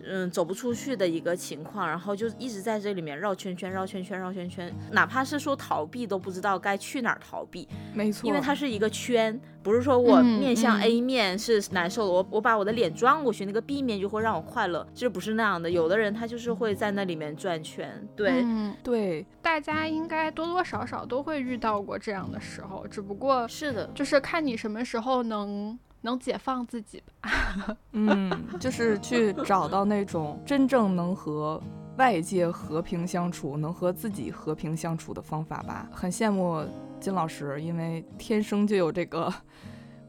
[0.05, 7.69] 嗯，走不出去的一个情况，然后就一直在这里面绕圈圈、绕圈圈、绕圈圈，哪怕是说逃避都不知道该去哪儿逃避。
[7.93, 15.69] 没错，因为它是一个圈，不是说我面向 A 面是难受的，我我把我的脸转过去，那个 B 面就会让我快乐，其实不是那样的。
[15.69, 18.07] 有的人他就是会在那里面转圈。
[18.15, 18.45] 对
[18.85, 25.77] 对，大家应该多多少少都会遇到过这样的时候，只不过是的，就是看你什么时候能。
[26.07, 28.31] 能解放自己吧， 嗯，
[28.61, 31.61] 就是去找到那种真正能和
[31.97, 35.89] 外界和平相处、能和自己和平相处的方法吧。
[35.91, 36.65] 很羡慕
[37.01, 39.35] 金老师，因为天生就有这个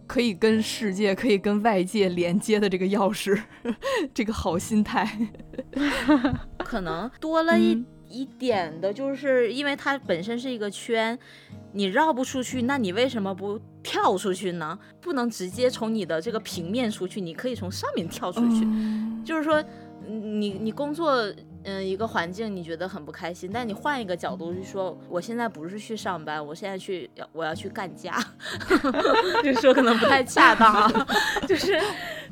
[0.05, 3.41] 可以跟世界、可以跟外界连接的这个钥匙，
[4.13, 5.09] 这个好心态。
[6.63, 11.17] 可能多了一一点的，就是因为它本身是一个圈。
[11.73, 14.77] 你绕不出去，那你为什么不跳出去呢？
[14.99, 18.67] 不能直接从你的这个平面出去，你可以从上面跳出去。
[19.23, 19.63] 就是说，
[20.05, 21.23] 你你工作。
[21.69, 28.17] 嗯，一个环境你觉得很不开心，但你换一个角度去说，我现在不是去上班，我现在去要我要去干架，
[29.43, 31.07] 这说可能不太恰当啊，
[31.45, 31.77] 就是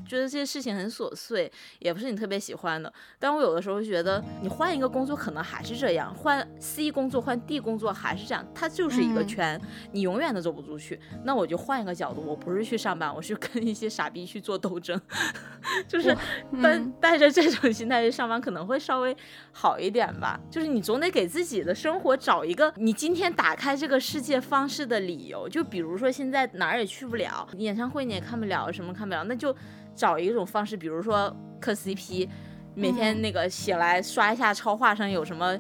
[0.08, 2.92] 觉得这些事情很琐碎，也不是你特别喜欢的。
[3.20, 9.60] 但我有的时候觉得，你换一个工作可能还是这样，换 C 工作换 D 工作还是这样，它就是一个圈，
[9.92, 10.98] 你永远都走不出去。
[11.26, 14.98] 那我就换一个角度，我不是去上班，我是跟一些傻逼去做斗争，
[15.90, 16.16] 就是
[16.64, 19.14] 带带着这种心态去上班，可能会稍微。
[19.52, 25.48] 好一点吧，就是你总得给自己的生活找一个你今天打开这个世界方式的理由。
[25.48, 29.56] 就比如说现在哪儿也去不了，演唱会你也看不了，什么看不了，那就
[29.96, 32.28] 找一种方式，比如说磕 CP，
[32.74, 35.58] 每天那个起来刷一下超话上有什么。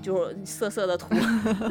[0.00, 1.08] 就色色的图，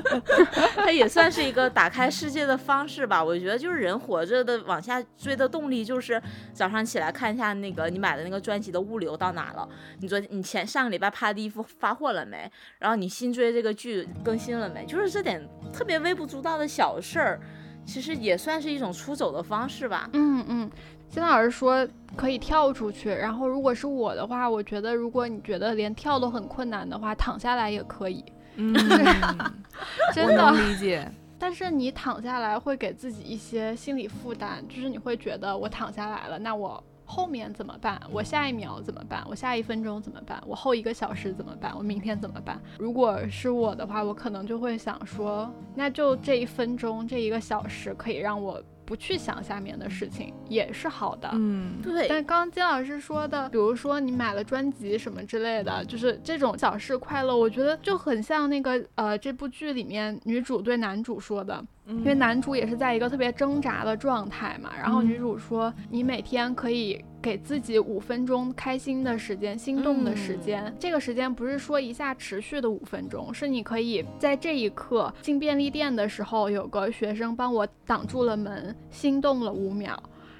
[0.75, 3.23] 它也算是一个打开世界的方式吧。
[3.23, 6.21] 我觉得就是人活着的往下追的动力，就是
[6.53, 9.67] 早上起来看一下那个你买的那个专辑的物流到哪了，
[9.99, 12.51] 你昨你前上个礼拜拍的衣服发货了没？
[12.79, 14.85] 然后你新追这个剧更新了没？
[14.85, 17.39] 就是这点特别微不足道的小事儿，
[17.85, 20.09] 其实也算是一种出走的方式吧。
[20.13, 20.71] 嗯嗯。
[21.09, 28.23] 金老师说可以跳出去，然后如果是我的话，我觉得如果你觉得连跳都很困难的话，躺下来也可以。
[28.55, 28.73] 嗯，
[30.13, 31.09] 真的理解。
[31.39, 38.01] 但是你躺下来会给自己一些心理负担，就是你会觉得我躺下来了，那我后面怎么办？
[38.11, 39.23] 我下一秒怎么办？
[39.29, 40.41] 我下一分钟怎么办？
[40.47, 41.71] 我后一个小时怎么办？
[41.77, 42.59] 我明天怎么办？
[42.79, 48.61] 如果是我的话，我可能就会想说，那就这一分钟，这一个小时可以让我。
[48.87, 52.07] 不去想下面的事情也是好的，嗯，对。
[52.07, 61.61] 但刚刚金老师说的，比如说你买了专辑什么之类的，就是这种小事快乐，我觉得就很像那个呃这部剧里面女主对男主说的。
[61.87, 70.73] 因为男主也是在一个特别挣扎的状态嘛，然后女主说：“你每天可以给自己五分钟开心的时间、心动的时间。
[70.77, 79.95] 这个时间不是说一下持续的五分钟，是你可以在这一刻进便利店的时候，有个学生帮我挡住了门，心动了五秒；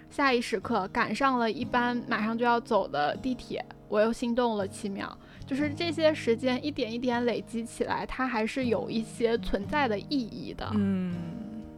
[0.10, 5.18] 下一时刻赶上了一班马上就要走的地铁，我又心动了七秒。
[5.48, 10.70] 就是这些时间一点一点累积起来，它还是有一些存在的意义的。
[10.76, 11.12] 嗯。”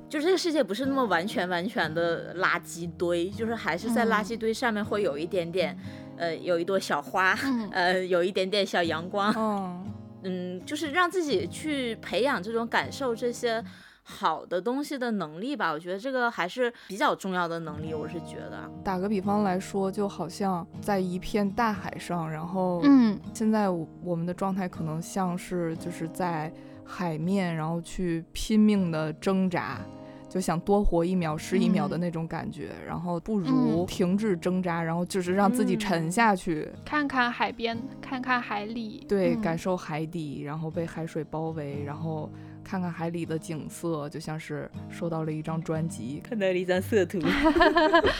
[0.10, 5.78] 就这个世界不是那么完全完全的垃圾堆，就是还是在垃圾堆上面会有一点点，
[6.18, 7.38] 呃，有一朵小花，
[7.72, 9.32] 呃，有一点点小阳光。
[10.26, 13.64] 嗯，就是让自己去培养这种感受这些
[14.10, 15.72] 好的东西的能力吧。
[15.72, 18.70] 我觉得这个还是比较重要的能力，我是觉得。
[18.84, 26.52] 打个比方来说，就好像在一片大海上，然后嗯现在我我们的状态可能像是就是在
[26.84, 29.80] 海面，然后去拼命的挣扎。
[30.28, 42.30] 就想多活一秒是一秒的嗯那种感觉，然后不如嗯停止挣扎，然后就是让自己沉嗯下去，看看海边，看看海里，对，嗯感受海底，然后被海水包围，然后
[42.70, 46.22] 看看海里的景色，就像是收到了一张专辑。
[46.24, 47.18] 看到了一张色图，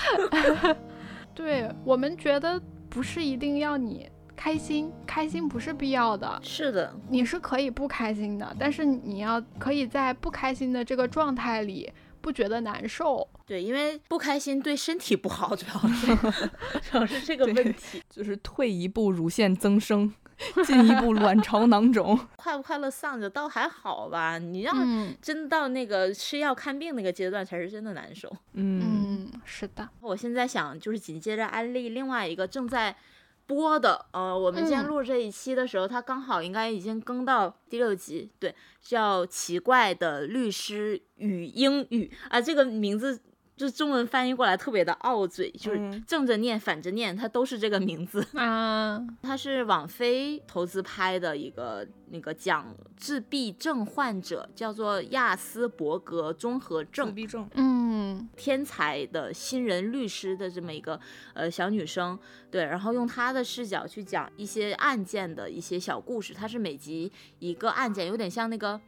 [1.36, 11.88] 对我们觉得不是一定要你开心，开心不是必要的，是的，你是可以不开心的，但是你要可以在不开心的这个状态里
[12.20, 13.30] 不觉得难受。
[13.46, 16.16] 对，因为不开心对身体不好，主要是
[16.90, 18.02] 主要是这个问题。
[18.10, 20.12] 就是退一步乳腺增生，
[20.66, 22.20] 进一步卵巢囊肿。
[22.38, 28.30] 快不快乐丧着倒还好吧，你要嗯真到那个吃药看病那个阶段，才是真的难受。
[28.54, 32.96] 嗯，嗯，是的，我现在想就是紧接着安利另外一个正在
[33.46, 43.20] 播的，呃，我们今天嗯录这一期的时候，它刚好应该已经更到第六集，对，叫《奇怪的律师与英语》啊，这个名字。
[43.60, 48.26] 就是中文翻译过来特别的拗嘴，就是嗯正着念、反着念，它都是这个名字。
[48.36, 57.50] 啊， 它是网飞投资拍的一个那个讲自闭症患者，叫做亚斯伯格综合症自闭症。
[57.56, 60.98] 嗯天才的新人律师的这么一个
[61.34, 62.18] 呃小女生，
[62.50, 68.80] 对，然后用她的视角去讲一些案件的一些小故事，它是每集一个案件，有点像那个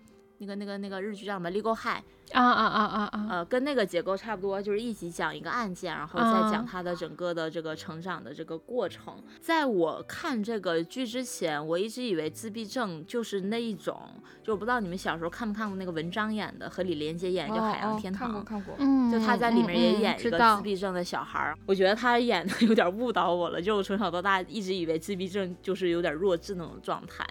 [0.42, 2.00] 那个那个那个日剧叫什么《Legal High》，
[2.34, 9.22] 啊啊啊啊啊，呃，跟那个结构差不多，就是一集讲一个案件，然后再讲啊他的整个的这个成长的这个过程。
[9.40, 14.02] 在我看这个剧之前，我一直以为自闭症就是那一种，
[14.44, 18.76] 就我不知道你们小时候看没看过那个文章演的和李连杰演的叫《海洋天堂》哦看过看过。
[18.80, 23.62] 嗯，就他在里面也演一个自闭症的小孩儿，我觉得他演的 有点误导我了。
[23.62, 27.24] 就我从小到大一直以为自闭症就是有点弱智那种状态，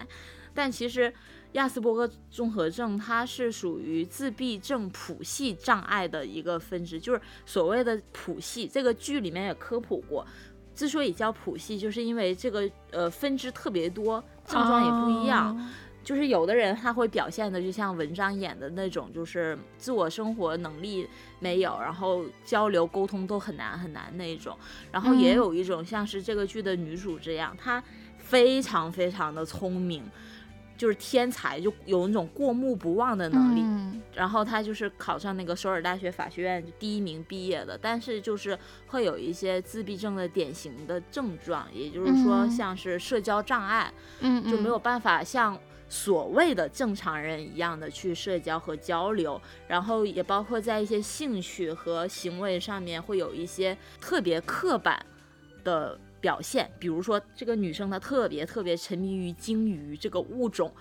[0.53, 1.13] 但其实
[1.53, 8.67] 亚斯伯格综合症它是属于自闭症谱系障碍的一个分支，就是所谓的谱系。
[8.67, 10.25] 这个剧里面也科普过，
[10.73, 15.55] 之所以叫谱系，就是因为这个呃分支特别多，症状也不一样。
[15.55, 15.69] 哦
[16.03, 24.57] 就是有的人他会表现的就像文章演的那种，就是自我生活能力没有，然后交流沟通都很难很难那一种。
[24.91, 27.81] 然后也嗯有一种像是这个剧的女主这样，她
[28.17, 30.03] 非常非常的聪明，
[30.81, 33.61] 就是天才，就有那种过目不忘的能力。
[33.61, 38.57] 嗯然后他就是考上那个首尔大学法学院第一名毕业的，但是就是
[38.87, 43.93] 会有一些自闭症的典型的症状，也就是说嗯像是社交障碍。
[44.21, 45.57] 嗯，就没有嗯办法像
[45.87, 55.05] 所谓的正常人一样的去社交和交流，然后也包括在一些兴趣和行为上面会有一些特别刻板
[55.63, 60.71] 的表现，比如说这个女生她特别特别沉迷于鲸鱼这个物种，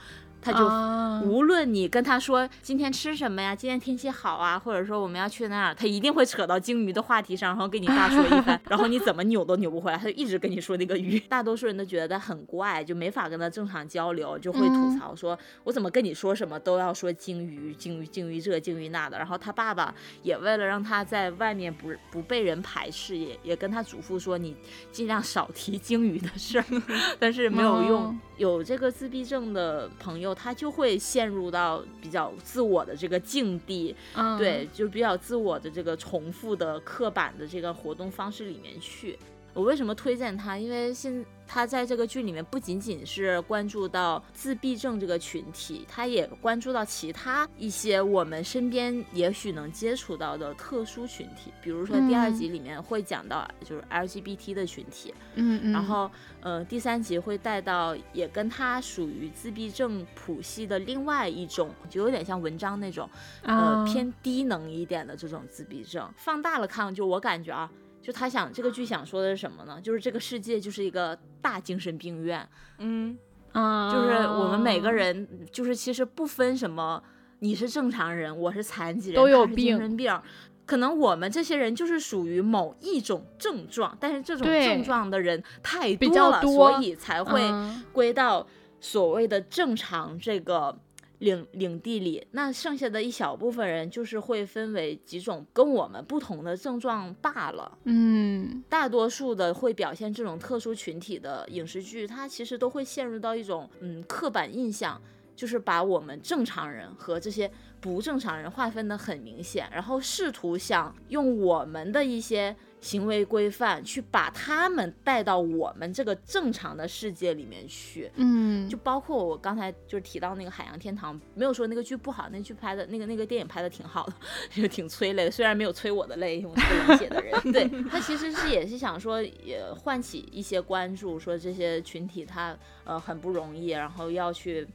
[0.40, 11.18] 她就啊无论你跟他说今天吃什么呀，今天天气好啊，或者说我们要去哪儿，他一定会扯到鲸鱼的话题上，然后跟你大说一番， 然后你怎么扭都扭不回来，他就一直跟你说那个鱼。
[11.28, 19.18] 大多数人都觉得很怪，就没法跟他正常交流，就会吐嗯槽说，我怎么跟你说什么都要说鲸鱼、鲸鱼、鲸鱼这、鲸鱼那的。
[19.18, 24.56] 然后他爸爸也为了让他在外面不不被人排斥，也也跟他嘱咐说，你
[24.90, 26.64] 尽量少提鲸鱼的事儿，
[27.20, 28.04] 但是没有用。
[28.04, 39.18] 哦有这个自闭症的朋友，他就会陷入到比较自我的这个境地，嗯对，就比较自我的这个重复的刻板的这个活动方式里面去。
[39.54, 40.56] 我为什么推荐他？
[40.56, 52.34] 因为现他在这个剧里面不仅仅是关注到自闭症这个群体，他也关注到其他一些我们身边也许能接触到的特殊群体，比如说第二嗯。
[52.34, 56.08] 集里面会讲到就是 LGBT 的群体，嗯嗯，然后，
[56.40, 63.10] 呃，第三集会带到也跟他属于自闭症谱系的另外一种，就有点像文章那种，
[63.42, 63.84] 呃，啊。
[63.84, 66.08] 偏低能一点的这种自闭症。
[66.16, 67.68] 放大了看，就我感觉啊，
[68.02, 69.80] 就他想这个剧想说的是什么呢？
[69.80, 72.48] 就是这个世界就是一个大精神病院，
[72.78, 73.16] 嗯，
[73.52, 77.02] 啊，就是我们每个人，就是其实不分什么，
[77.40, 80.20] 你是正常人，我是残疾人，都有精神病。
[80.66, 88.46] 可能我们这些人就是属于某一种症状，但是这种症状的人太多了，所以才会嗯归到
[88.80, 90.78] 所谓的正常这个
[91.20, 92.26] 领领地里。
[92.32, 97.78] 那剩下的一小部分人，就是会分为几种跟我们不同的症状罢了。
[97.84, 105.00] 嗯大多数的会表现这种特殊群体的影视剧，它其实都会陷入到一种嗯刻板印象。
[105.36, 107.50] 就是把我们正常人和这些
[107.80, 118.10] 不正常人划分的很明显，然后试图想用我们的一些行为规范去把他们带到我们这个正常的世界里面去。
[118.16, 124.14] 嗯，就包括我刚才就是提到那个《海洋天堂》，没有说那个剧不好，那剧拍的那个那个电影拍的挺好的，
[124.62, 125.30] 就挺催泪的。
[125.30, 127.32] 虽然没有催我的泪，因为我是个冷血的人。
[127.52, 134.66] 对他其实是也是想说，也唤起一些关注，说这些群体他呃很不容易，然后要去。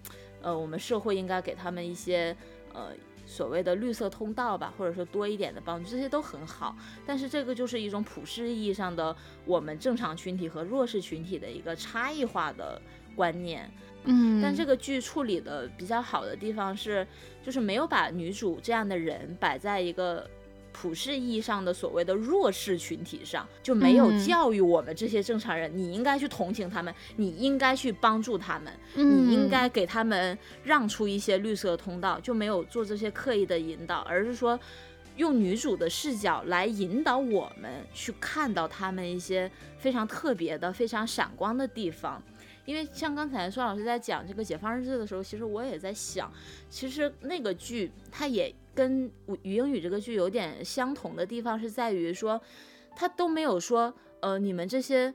[0.41, 2.35] 呃，我们社会应该给他们一些
[2.71, 2.89] 呃
[3.25, 6.75] 所谓的绿色通道吧，或者说多一点的帮助，这些都很好。
[7.05, 9.15] 但是这个就是一种普世意义上的
[9.45, 12.81] 我们正常群体和弱势群体的一个差异化的
[13.15, 13.69] 观念。
[14.03, 17.05] 嗯，但这个剧处理的比较好的地方是，
[17.43, 20.29] 就是没有把女主这样的人摆在一个。
[20.77, 34.59] 普世意义上的所谓的弱势群体上，就没有教育我们这些正常人，你应该去同情他们，你应该去帮助他们，你应该给他们让出一些绿色通道，就没有做这些刻意的引导，而是说
[35.15, 42.21] 用女主的视角来引导我们去看到他们一些非常特别的、非常闪光的地方。
[42.65, 46.31] 因为像刚才孙老师在讲这个解放日志的时候，其实我也在想，
[46.69, 48.53] 其实那个剧它也。
[48.75, 49.09] 跟
[49.43, 52.41] 《语英语》这个剧有点相同的地方是在于说，
[52.93, 55.13] 它都没有说，呃，你们这些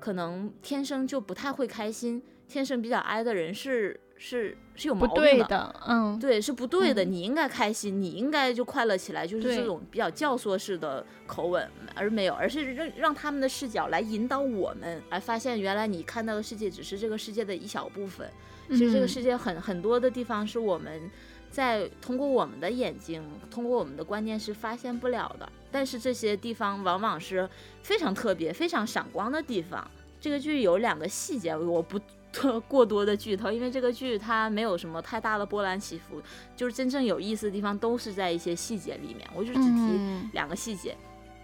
[0.00, 7.04] 可能天生就不太会开心、天生比较哀的人是是是有矛盾的，嗯，对，是不对的。
[7.04, 18.28] 你应该开心，你应该就快乐起来，就是这种比较教唆式的口吻，而没有，而是让让他们的视角来引导我们，来发现原来你看到的世界只是这个世界的一小部分，
[18.68, 21.10] 其实这个世界很很多的地方是我们。
[21.50, 25.48] 在通过我们的眼睛，通过我们的观念是发现不了的。
[25.70, 27.48] 但是这些地方往往是
[27.80, 29.88] 非常特别、非常闪光的地方。
[30.20, 31.96] 这个剧有两个细节，我不
[32.34, 36.20] 做过多的剧透，因为这个剧它没有什么太大的波澜起伏，
[36.56, 39.20] 就是真正有意思的地方都是在一些细节里面。
[39.34, 40.00] 我就只提
[40.32, 40.96] 两个细节。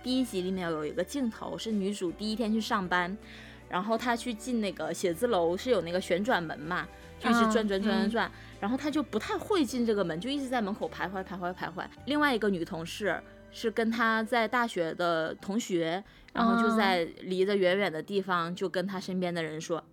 [0.03, 3.17] 第一集里面有一个镜头是女主第一天去上班，
[3.69, 6.87] 然后她去进那个写字楼是有那个旋转门嘛。
[7.21, 11.85] 就一直转转转转转，然后她就不太会进这个门，就一直在门口徘徊徘徊徘徊。
[12.07, 13.23] 另外一个女同事
[13.53, 19.85] 是跟他在大学的同学，然后就在离得远远的地方，就跟他身边的人说：“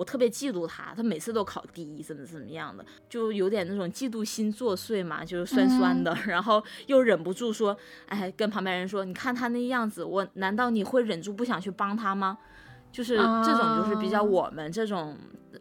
[0.00, 6.16] 我特别嫉妒他，他每次都考第一，怎么怎么样的，就有点那种嫉妒心作祟嘛，就是酸酸的。
[6.26, 7.76] 然后又忍不住说：
[8.06, 12.38] 哎，跟旁边人说，你看他那样子，我难道你会忍住不想去帮他吗？
[12.90, 15.14] 就是这种，就是比较我们这种。”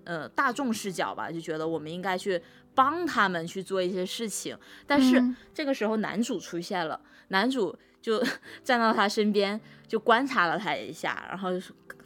[0.05, 2.41] 呃，大众视角吧，就觉得我们应该去
[2.73, 4.57] 帮他们去做一些事情。
[4.87, 5.21] 但是
[5.53, 8.23] 这个时候男主出现了，男主就
[8.63, 11.49] 站到他身边，就观察了他一下，然后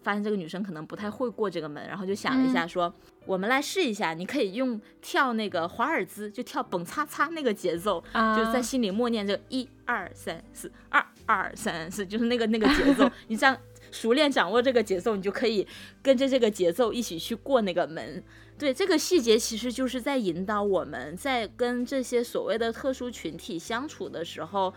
[0.04, 2.94] 发现这个女生可能不太会过这个门，然后就想了一下，说
[3.26, 8.04] 我们来试一下，你可以用跳那个华尔兹，就跳蹦擦擦那个节奏，
[8.38, 13.58] 就在心里默念这一二三四，二二三四，就是那个那个节奏， 你这样。
[13.92, 15.68] 熟练掌握这个节奏，你就可以
[16.02, 18.24] 跟着这个节奏一起去过那个门。
[18.58, 24.74] 对，这个细节其实就是在引导我们在跟这些所谓的特殊群体相处的时候，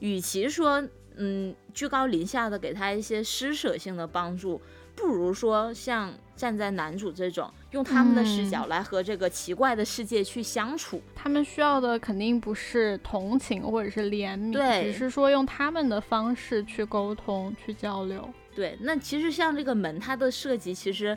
[0.00, 0.86] 与其说
[1.20, 4.60] 嗯居高临下的给他一些施舍性的帮助，
[4.96, 11.00] 不如说像站在男主这种，用他们的视角来和这个奇怪的世界去相处。
[11.14, 18.28] 他们需要的肯定不是同情或者是怜悯，对，只是说用他们的方式去沟通、去交流。
[18.54, 21.16] 对，那其实像这个门，它的设计其实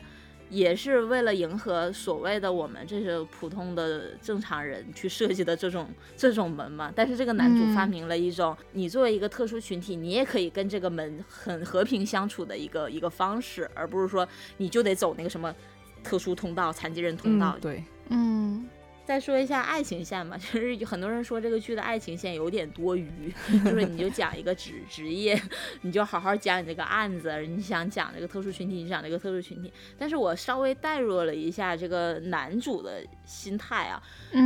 [0.50, 6.92] 也是为了迎合所谓的我们这些普通的正常人去设计的这种这种门嘛。
[6.94, 14.26] 但是这个男主发明了一种，你作为一个特殊群体，你也可以跟这个门很和平相处的一个一个方式，而不是说
[14.56, 15.54] 你就得走那个什么
[16.02, 17.56] 特殊通道、残疾人通道。
[17.60, 18.68] 对，嗯。
[19.04, 23.30] 再说一下爱情线吧， 就是很多人说这个剧的爱情线有点多余，
[23.64, 25.38] 就是你就讲一个职职业，
[25.82, 29.70] 你就好好讲你这个案子，你想讲这个特殊群体，你讲这个特殊群体。
[29.98, 34.02] 但是我稍微代入了一下这个男主的心态啊，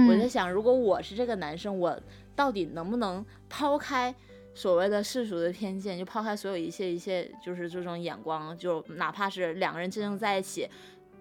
[0.09, 1.97] 我在想，如果我是这个男生，我
[2.35, 4.13] 到底能不能抛开
[4.55, 10.69] 所谓的世俗的偏见，就抛开所有一切一切，就是这种眼光，就哪怕是两个人真正在一起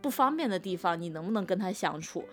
[0.02, 2.28] 不方便的地方，你能不能跟他相处？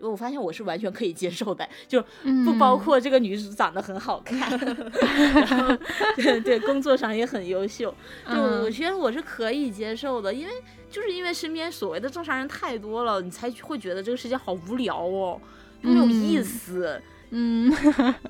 [0.00, 2.02] 我发现我是完全可以接受的，就
[2.44, 3.00] 不包括。
[3.00, 4.50] 这个女主长得很好看，
[5.48, 5.76] 然后
[6.16, 7.94] 对对，工作上也很优秀，
[8.28, 10.52] 就我觉得我是可以接受的，因为
[10.90, 15.40] 就是因为身边所谓的正常人太多了，你才会觉得这个世界好无聊哦，
[15.80, 17.72] 没有意思，嗯，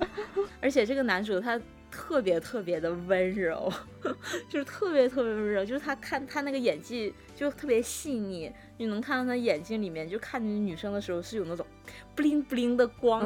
[0.61, 1.61] 而且这个男主他。
[1.89, 3.73] 特别特别的温柔，
[4.51, 11.67] 就是特别特别温柔，就是他看他那个演技就特别细腻，你能看到他眼睛里面就看见女生的时候是有那种
[12.15, 13.21] 不灵不灵的光，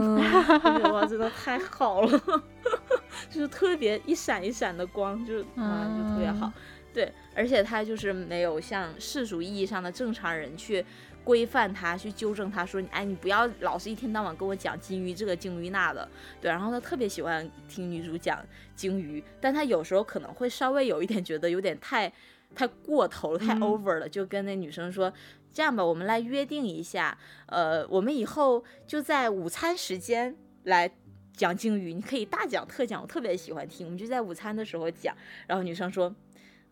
[0.93, 2.43] 哇，真的太好了，
[3.31, 6.53] 就是特别一闪一闪的光，就是啊，就特别好，
[6.93, 10.85] 对，而且他就是没有像世俗意义上的正常人去。
[11.23, 16.09] 规范他，去纠正他，说你哎，你不要老是一天到晚跟我讲金鱼这个金鱼那的，
[16.41, 16.51] 对。
[16.51, 18.43] 然后他特别喜欢听女主讲
[18.75, 22.11] 金鱼，但他有时候可能会稍微有一点觉得有点太
[22.55, 25.13] 太过头了，太 over 了，就跟那女生说，
[25.53, 30.91] 这样吧，我们来约定一下，呃，我们以后就在午餐时间来
[31.37, 35.15] 讲鲸鱼，你可以大讲特讲，我特别喜欢听，我们就在午餐的时候讲。
[35.47, 36.15] 然后女生说。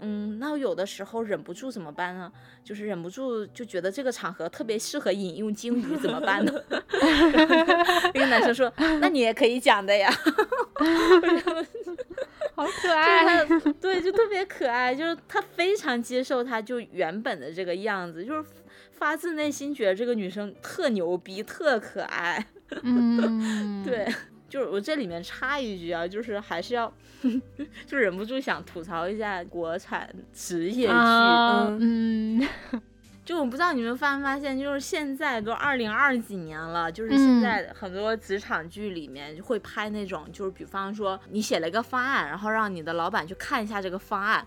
[0.00, 2.32] 嗯，那有的时候忍不住怎么办呢？
[2.62, 6.52] 就是忍不住就觉得这个场合特别适合引用鲸鱼，怎么办呢？
[8.14, 8.72] 那个男生说
[9.02, 10.08] ：“那你也可以讲的呀。
[12.54, 13.44] ”好可爱，
[13.80, 18.44] 对，就特别可爱，就是他非常接受他就原本的这个样子，就是
[18.98, 22.46] 发自内心觉得这个女生特牛逼、特可爱。
[22.82, 24.06] 嗯，对。
[24.48, 26.90] 就是我这里面插一句啊，就是还是要，
[27.84, 30.92] 就忍不住想吐槽一下国产职业剧。
[30.94, 32.48] 嗯，
[33.26, 44.46] 就我不知道你们发没发现，就是现在都二零二几年了，就是现在很多职场剧里面会拍那种，就是比方说你写了一个方案，然后让你的老板去看一下这个方案，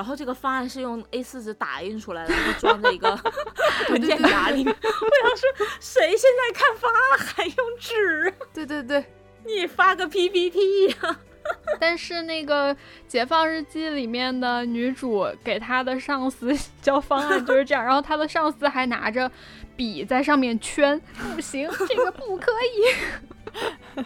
[0.00, 3.10] 然后这个方案是用 A 四纸打印出来的，然后装在一个
[3.90, 4.74] 文件夹里面。
[4.82, 8.32] 我想说，谁现在看方案还用纸？
[8.54, 9.04] 对对对。
[9.44, 11.18] 你发个 PPT 呀！
[11.78, 12.74] 但是那个
[13.06, 19.30] 《解放日记》里面的女主给她的上司 交方案就是这样，然后她的上司还拿着
[19.76, 20.98] 笔在上面圈，
[21.34, 24.02] 不行，这个不可以。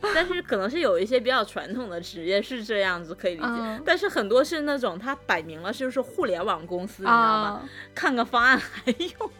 [0.00, 3.80] 但是可能是有一些比较传统的职业是这样子，可以理解。
[3.84, 7.68] 但是很多是那种他摆明了就是互联网公司，你知道吗？
[7.94, 9.30] 看个方案还用？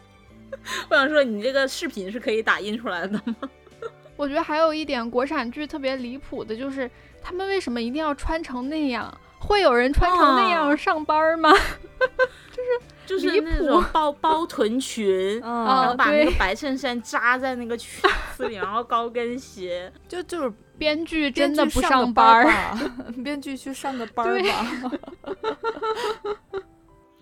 [0.89, 3.49] 我想说，你这个视频是可以打印出来的吗？
[4.17, 6.89] 我觉得还有一点国产剧特别离谱的，就是
[7.21, 9.15] 他们为什么一定要穿成那样？
[9.39, 11.49] 会有人穿成那样上班吗？
[12.51, 12.69] 就是
[13.09, 18.07] 就是那种包包臀裙， 然后把那个白衬衫扎在那个裙
[18.37, 22.77] 子里， 然后高跟鞋，就就是编剧真的不上班儿，
[23.23, 24.91] 编剧去上个班儿吧。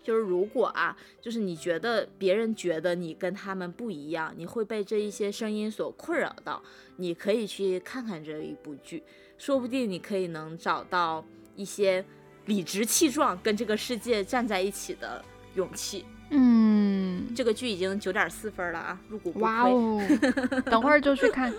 [0.04, 6.62] 就是如果啊，就是你觉得别人觉得你跟他们不一样，你会被这一些声音所困扰到，
[6.98, 9.02] 你可以去看看这一部剧，
[9.38, 11.24] 说不定你可以能找到
[11.56, 12.04] 一些
[12.46, 15.24] 理直气壮跟这个世界站在一起的
[15.58, 16.06] 勇气。
[16.30, 19.44] 嗯，这个剧已经九点四分了啊，入股不亏。
[19.44, 20.02] 哇哦，
[20.72, 21.54] 等会儿就去看。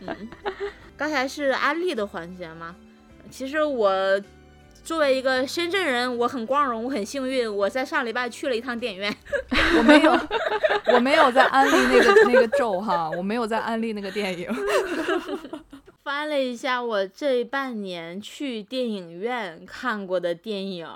[0.00, 0.16] 嗯，
[0.96, 2.74] 刚才是安利的环节吗？
[3.30, 4.18] 其实我。
[4.84, 9.14] 作为一个深圳人，我很光荣，我很幸运，我在上礼拜去了一趟电影院。
[9.76, 10.18] 我没有，
[10.94, 14.48] 我没有在安利那个那个咒哈，我没有在安利那个电影。
[16.02, 20.88] 翻了一下我这半年去电影院看过的电影，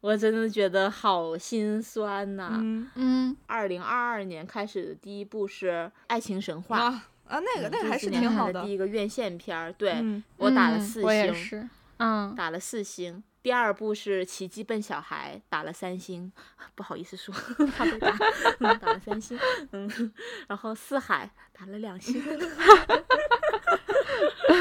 [0.00, 2.50] 我真的觉得好心酸呐。
[2.54, 3.36] 嗯嗯。
[3.46, 5.70] 二零二二年开始的第一部是
[6.06, 8.62] 《爱情神话》啊，那个那个还是挺好的。
[8.62, 9.96] 第一个院线片儿，对
[10.36, 11.02] 我打了四星。
[11.02, 11.68] 我也是。
[11.98, 13.22] 嗯，打了四星。
[13.42, 16.30] 第二部是《奇迹笨小孩》，打了三星，
[16.74, 17.34] 不好意思说，
[17.76, 18.10] 他被打，
[18.78, 19.38] 打了三星。
[19.72, 20.12] 嗯，
[20.46, 22.22] 然后《四海》打了两星。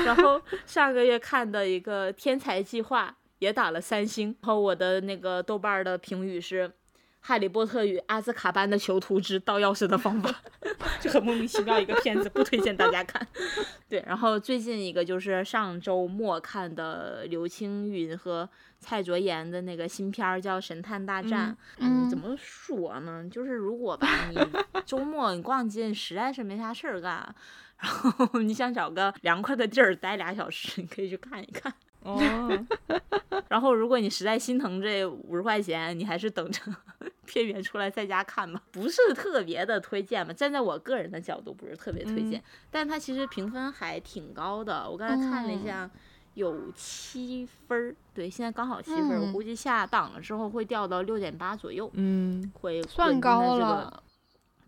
[0.06, 3.10] 然后上个月看的一个《天才计划》
[3.40, 4.36] 也打了三星。
[4.42, 6.72] 然后我的那个豆瓣的评语是。
[7.30, 10.30] 《哈利波特与阿兹卡班的囚徒之盗钥匙的方法
[11.04, 13.28] 》就很莫名其妙一个片子，不推荐大家看。
[13.90, 18.48] 对，然后最近一个就是上周末看的刘青云和
[18.80, 21.52] 蔡卓妍的那个新片儿，叫《神探大战》。
[21.80, 23.28] 嗯，怎么说呢？
[23.30, 24.38] 就是如果吧，你
[24.86, 27.36] 周末你逛街，实在是没啥事儿干，
[27.80, 31.74] 然后 你想找个凉快的地儿待俩小时，你可以去看一看。
[32.08, 32.66] 哦，
[33.50, 36.62] 然后如果你实在心疼这五十块钱，你还是等着
[37.28, 40.32] 片源出来在家看吧，不是特别的推荐吧。
[40.32, 42.42] 站在我个人的角度，不是特别推荐，
[42.72, 44.90] 但它其实评分还挺高的。
[44.90, 45.90] 我刚才看了一下，
[46.36, 49.22] 有七分儿，对，现在刚好七分儿。
[49.22, 54.02] 我估计下档了之后会掉到六点八左右，嗯，会算高了。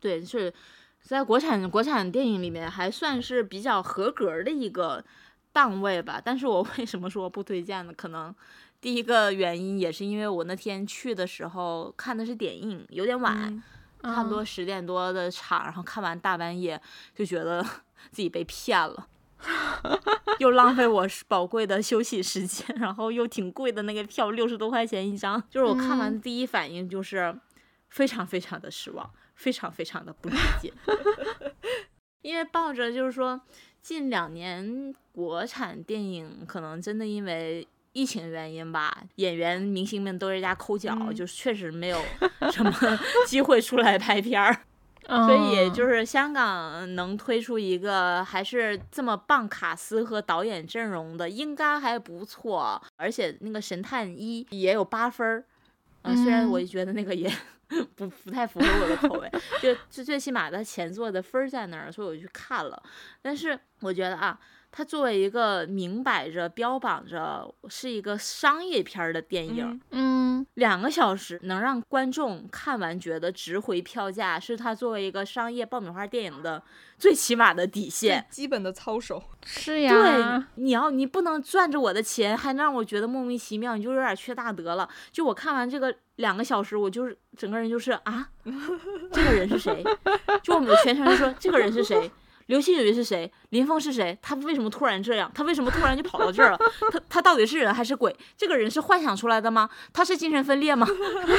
[0.02, 0.54] 对，是
[1.02, 5.06] 在国产国产电影里面还算是比较合格的一个。
[5.52, 7.94] 档位吧，但是我 为什么说不推荐呢？
[7.96, 8.34] 可能
[8.80, 13.62] 第一个原因也是因为我那天去的时候看的是点映，有点晚，
[14.02, 16.82] 差不多十点多的场，然后看完大半夜
[17.14, 17.62] 就觉得
[18.12, 19.08] 自己被骗了。
[20.40, 25.42] 又浪费我宝贵的休息时间，然后又挺贵的那个票，六十多块钱一张。
[25.50, 27.34] 就是我看完第一反应就是
[27.90, 30.74] 非常非常的失望，非常非常的不理解，
[32.22, 33.40] 因为抱着就是说
[33.90, 37.68] 近两年国产电影可能真的因为。
[37.92, 42.00] 疫情原因吧，演员明星们都在家抠脚，就是确实没有
[42.52, 42.72] 什么
[43.26, 44.56] 机会出来拍片儿，
[45.10, 52.80] 所以就是香港能推出一个还是这么棒卡司和导演阵容的，应该还不错。
[52.96, 55.44] 而且那个神探一也有八分儿，
[56.04, 57.28] 嗯，虽然我觉得那个也
[57.96, 62.82] 不不太符合我的口味，就就最起码他前作的分在那儿，所以我就去看了。
[63.22, 64.40] 但是我觉得啊。
[64.72, 76.62] 它作为一个明摆着标榜着是一个商业片的电影，嗯，两个小时能让观众看完觉得值回票价，是它作为一个商业爆米花电影的
[76.98, 79.22] 最起码的底线，基本的操守。
[79.46, 84.88] 是呀，对，你要你不能赚着我的钱，还让我觉得莫名其妙，你就有点缺大德了。
[85.12, 88.30] 就我看完这个两个小时，我就是整个人就是啊，
[89.12, 89.84] 这个人是谁？
[90.44, 92.12] 就我们全程就说这个人是谁？
[92.50, 93.32] 刘青云是谁？
[93.50, 94.18] 林峰是谁？
[94.24, 95.32] 他为什么突然这样？
[95.36, 96.58] 他为什么突然就跑到这儿了？
[96.92, 98.16] 他他到底是人还是鬼？
[98.36, 99.70] 这个人是幻想出来的吗？
[99.94, 100.88] 他是精神分裂吗？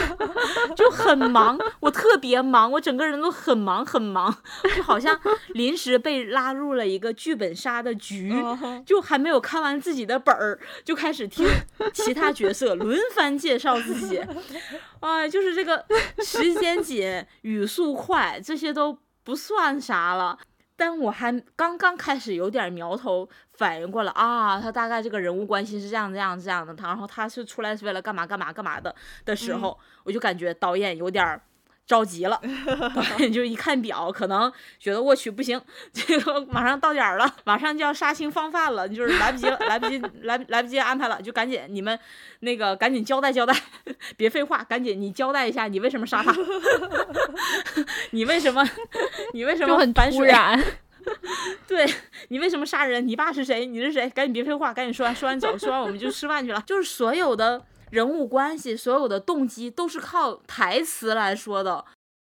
[0.77, 4.33] 就很忙，我特别忙，我整个人都很忙很忙，
[4.77, 8.33] 就好像临时被拉入了一个剧本杀的局，
[8.87, 11.45] 就还没有看完自己的本儿，就开始听
[11.93, 14.23] 其他角色轮番介绍自己。
[15.01, 15.85] 哎，就是这个
[16.25, 20.39] 时间紧，语速快，这些都不算啥了。
[20.81, 28.95] 但我还刚刚开始有点苗头反应过来啊，他大概这个人物关系是这样这样这样的，他然后他是出来是为了干嘛干嘛干嘛的
[29.27, 31.39] 的时候，我就感觉导演有点
[31.91, 32.41] 着急了，
[33.35, 35.61] 就一看表，可能觉得我去不行，
[35.93, 41.99] 这个马上到点了，马上就要杀青放饭了，就是来不及了，来不及来来不及安排了，就赶紧你们
[42.41, 43.53] 那个赶紧交代交代，
[44.17, 46.33] 别废话，赶紧你交代一下你为什么杀他，
[48.13, 48.65] 你为什么
[49.33, 50.63] 你为什么很突然？
[51.67, 51.85] 对
[52.29, 53.05] 你为什么杀人？
[53.09, 53.67] 你爸是谁？
[53.67, 54.09] 你是谁？
[54.11, 56.63] 赶紧别废话，赶紧说完，说完走，说完我们就吃饭去了。
[56.65, 57.61] 就是所有的
[57.91, 61.85] 人物关系，所有的动机都是靠台词来说的。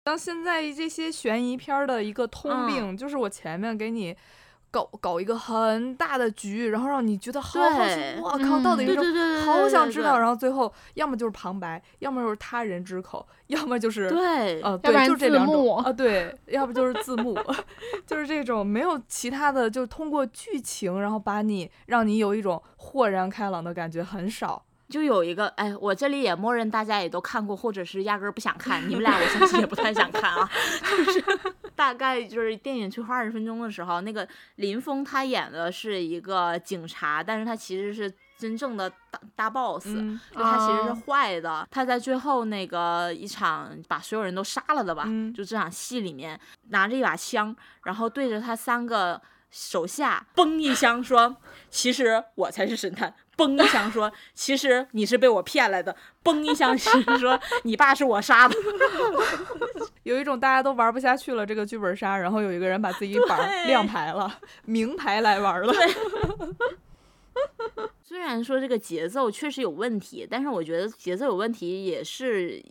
[0.06, 4.16] 像现在这些悬疑片的一个通病，就是我前面给你。
[4.72, 17.36] 搞搞一个很大的局，然后让你觉得好好奇，我靠，到底是好想知道，然后最后要么就是旁白，要么就是他人之口，要么就是对，呃，对，就这两种啊，对，要不就是字幕，
[18.06, 24.64] 就是这种没有其他的，就通过剧情，然后把你让你有一种豁然开朗的感觉很少。
[24.91, 28.86] 就有一个，哎，我这里也默认大家也都看过，或者是压根儿不想看。
[28.88, 30.51] 你们俩我 相信也不太想看啊。
[31.07, 31.24] 就是
[31.76, 34.26] 大概就是电影最后二十分钟的时候，那个
[34.57, 41.66] 林峰他演的是一个警察，但是他其实是真正的大大 boss，就他其实是坏的。
[41.70, 46.38] 他在最后那个一场把所有人都杀了的吧，就这场戏里面
[46.68, 49.20] 拿着一把枪，然后对着他三个
[49.51, 51.36] 手下嘣一枪说
[51.70, 58.55] ：“其实我才是神探。”嘣一枪说：“其实你是被我骗来的。”嘣一枪是说：“你爸是我杀的。”
[60.05, 65.72] 有一种大家都玩不下去了这个剧本杀，然后有一个人把自己板亮牌了，明牌来玩了。
[68.03, 72.62] 虽然说这个节奏确实有问题，但是我觉得节奏有问题也是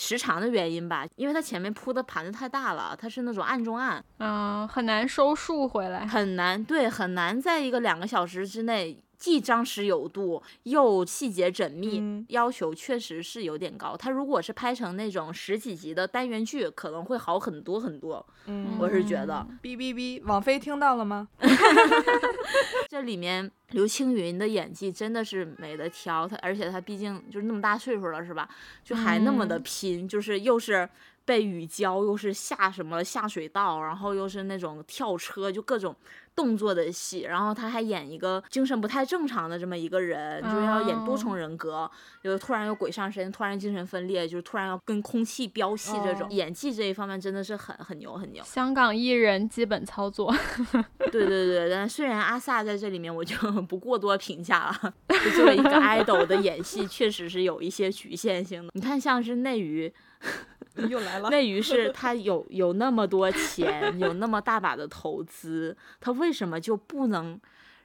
[0.00, 8.98] 时长的原因吧，因为它前面铺的盘子太大了，它是那种暗中暗，嗯，很难收束回来，很难，对，很难在一个两个小时之内。
[9.20, 13.94] 既张弛有度又细节缜密，要求确实是有点高。
[13.94, 18.26] 他如果是拍成那种十几集的单元剧，可能会好很多很多。
[18.46, 19.46] 嗯，我是觉得。
[19.62, 21.28] 哔哔哔，网飞听到了吗？
[22.88, 28.48] 这里面刘青云的演技真的是没得挑，他而且他毕竟就是那么大岁数了，是吧？
[28.82, 30.88] 就还那么的拼，就是又是。
[31.22, 35.94] 被雨浇，又是下什么下水道，然后又是那种跳车，就各种
[36.34, 37.20] 动作的戏。
[37.22, 41.90] 然后他还演一个精神不太正常的这么一个人，就是要演多重人格，
[42.22, 48.42] 就突然有鬼上身，突然精神分裂，就是突然要跟空气飙戏这种演技这一方面真的是很很牛很牛。
[48.44, 50.34] 香港艺人基本操作。
[51.10, 54.94] 对对对，但虽然阿 sa 在这里面，我就不过多评价了。
[55.34, 58.70] 作为一个 idol 的演戏，确实是有一些局限性的。
[58.74, 59.92] 你看，像是内娱。
[60.88, 61.28] 又来了。
[61.30, 67.40] 那于是 他有有那么多钱，有那么大把的投资，他为什么就不能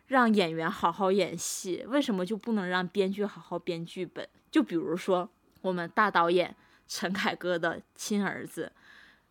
[0.07, 1.83] 让演员好好演戏？
[1.87, 4.27] 为什么就不能让编剧好好编剧本？
[4.51, 5.29] 就比如说
[5.61, 6.55] 我们大导演
[6.87, 8.71] 陈凯歌的亲儿子，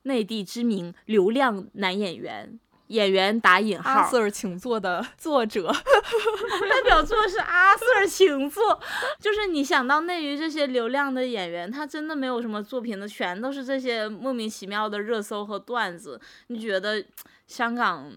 [0.02, 2.58] 内地知名流量男演员。
[2.94, 5.66] 演员打引号，阿 Sir 请坐的作者，
[6.70, 8.80] 代表作是阿 Sir 请坐。
[9.18, 16.20] 就是你想到内娱这些流量的演员，他真的没有什么作品的，全都是这些莫名其妙的热搜和段子。
[16.46, 17.04] 你觉得
[17.46, 18.10] 香港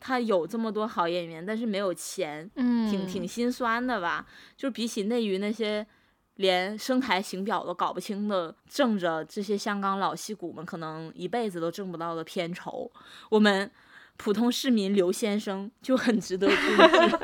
[0.00, 4.24] 他有这么多好演员，但是没有钱，嗯，挺挺心酸的吧？
[4.56, 5.86] 就比起内娱那些。
[6.36, 12.90] 连声台形表都搞不清的，挣着这些香港老戏骨们可能一辈子都挣不到的片酬，
[13.28, 13.70] 我们
[14.16, 17.18] 普通市民刘先生就很值得尊敬。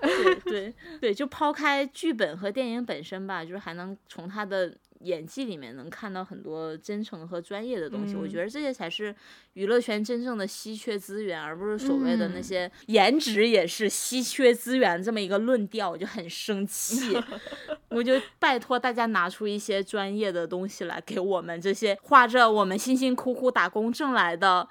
[0.00, 4.74] 对对对，就抛开剧本和电影本身吧，就是还能从他的。
[5.00, 9.14] 演技里面能看到很多真诚和专业的东西，我觉得这些才是
[9.52, 17.14] 娱乐圈真正的稀缺资源，而不是所谓的那些颜值也是稀缺资源这么一个论调，我就很生气。
[17.90, 24.66] 我就拜托大家拿出一些专业的东西来，给我们这些花着我们辛辛苦苦打工挣来的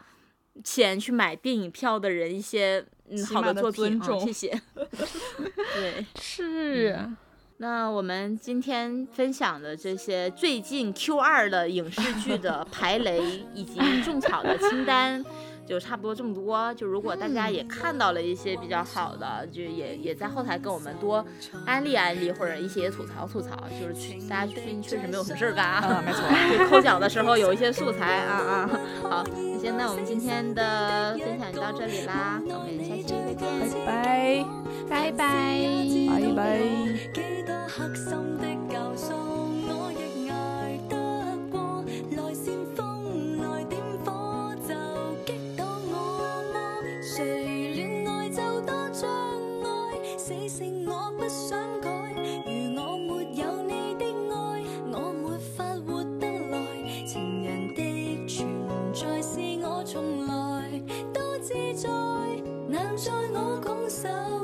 [0.63, 4.61] 钱去买电影票的人一些嗯好的作品啊，谢谢。
[5.75, 7.09] 对，是。
[7.57, 15.23] 那我们今天分享的这些最近 Q 二的影视剧的排雷以及种草的清单，
[15.65, 16.73] 就差不多这么多。
[16.73, 21.25] 就如果大家也看到了一些比较好的，就也也在后台跟我们多
[21.65, 23.51] 安利安利，或者一些吐槽吐槽。
[23.79, 26.21] 就是大家最近确实没有什么事儿干啊，没错。
[26.57, 28.69] 就抠脚的时候有一些素材啊啊。
[29.01, 33.47] 好，那行，那我们今天的分享就到这里啦，我们下期再见，
[33.85, 34.43] 拜
[34.89, 36.59] 拜拜拜拜
[38.47, 38.52] 拜。
[62.69, 64.42] 难在我拱手。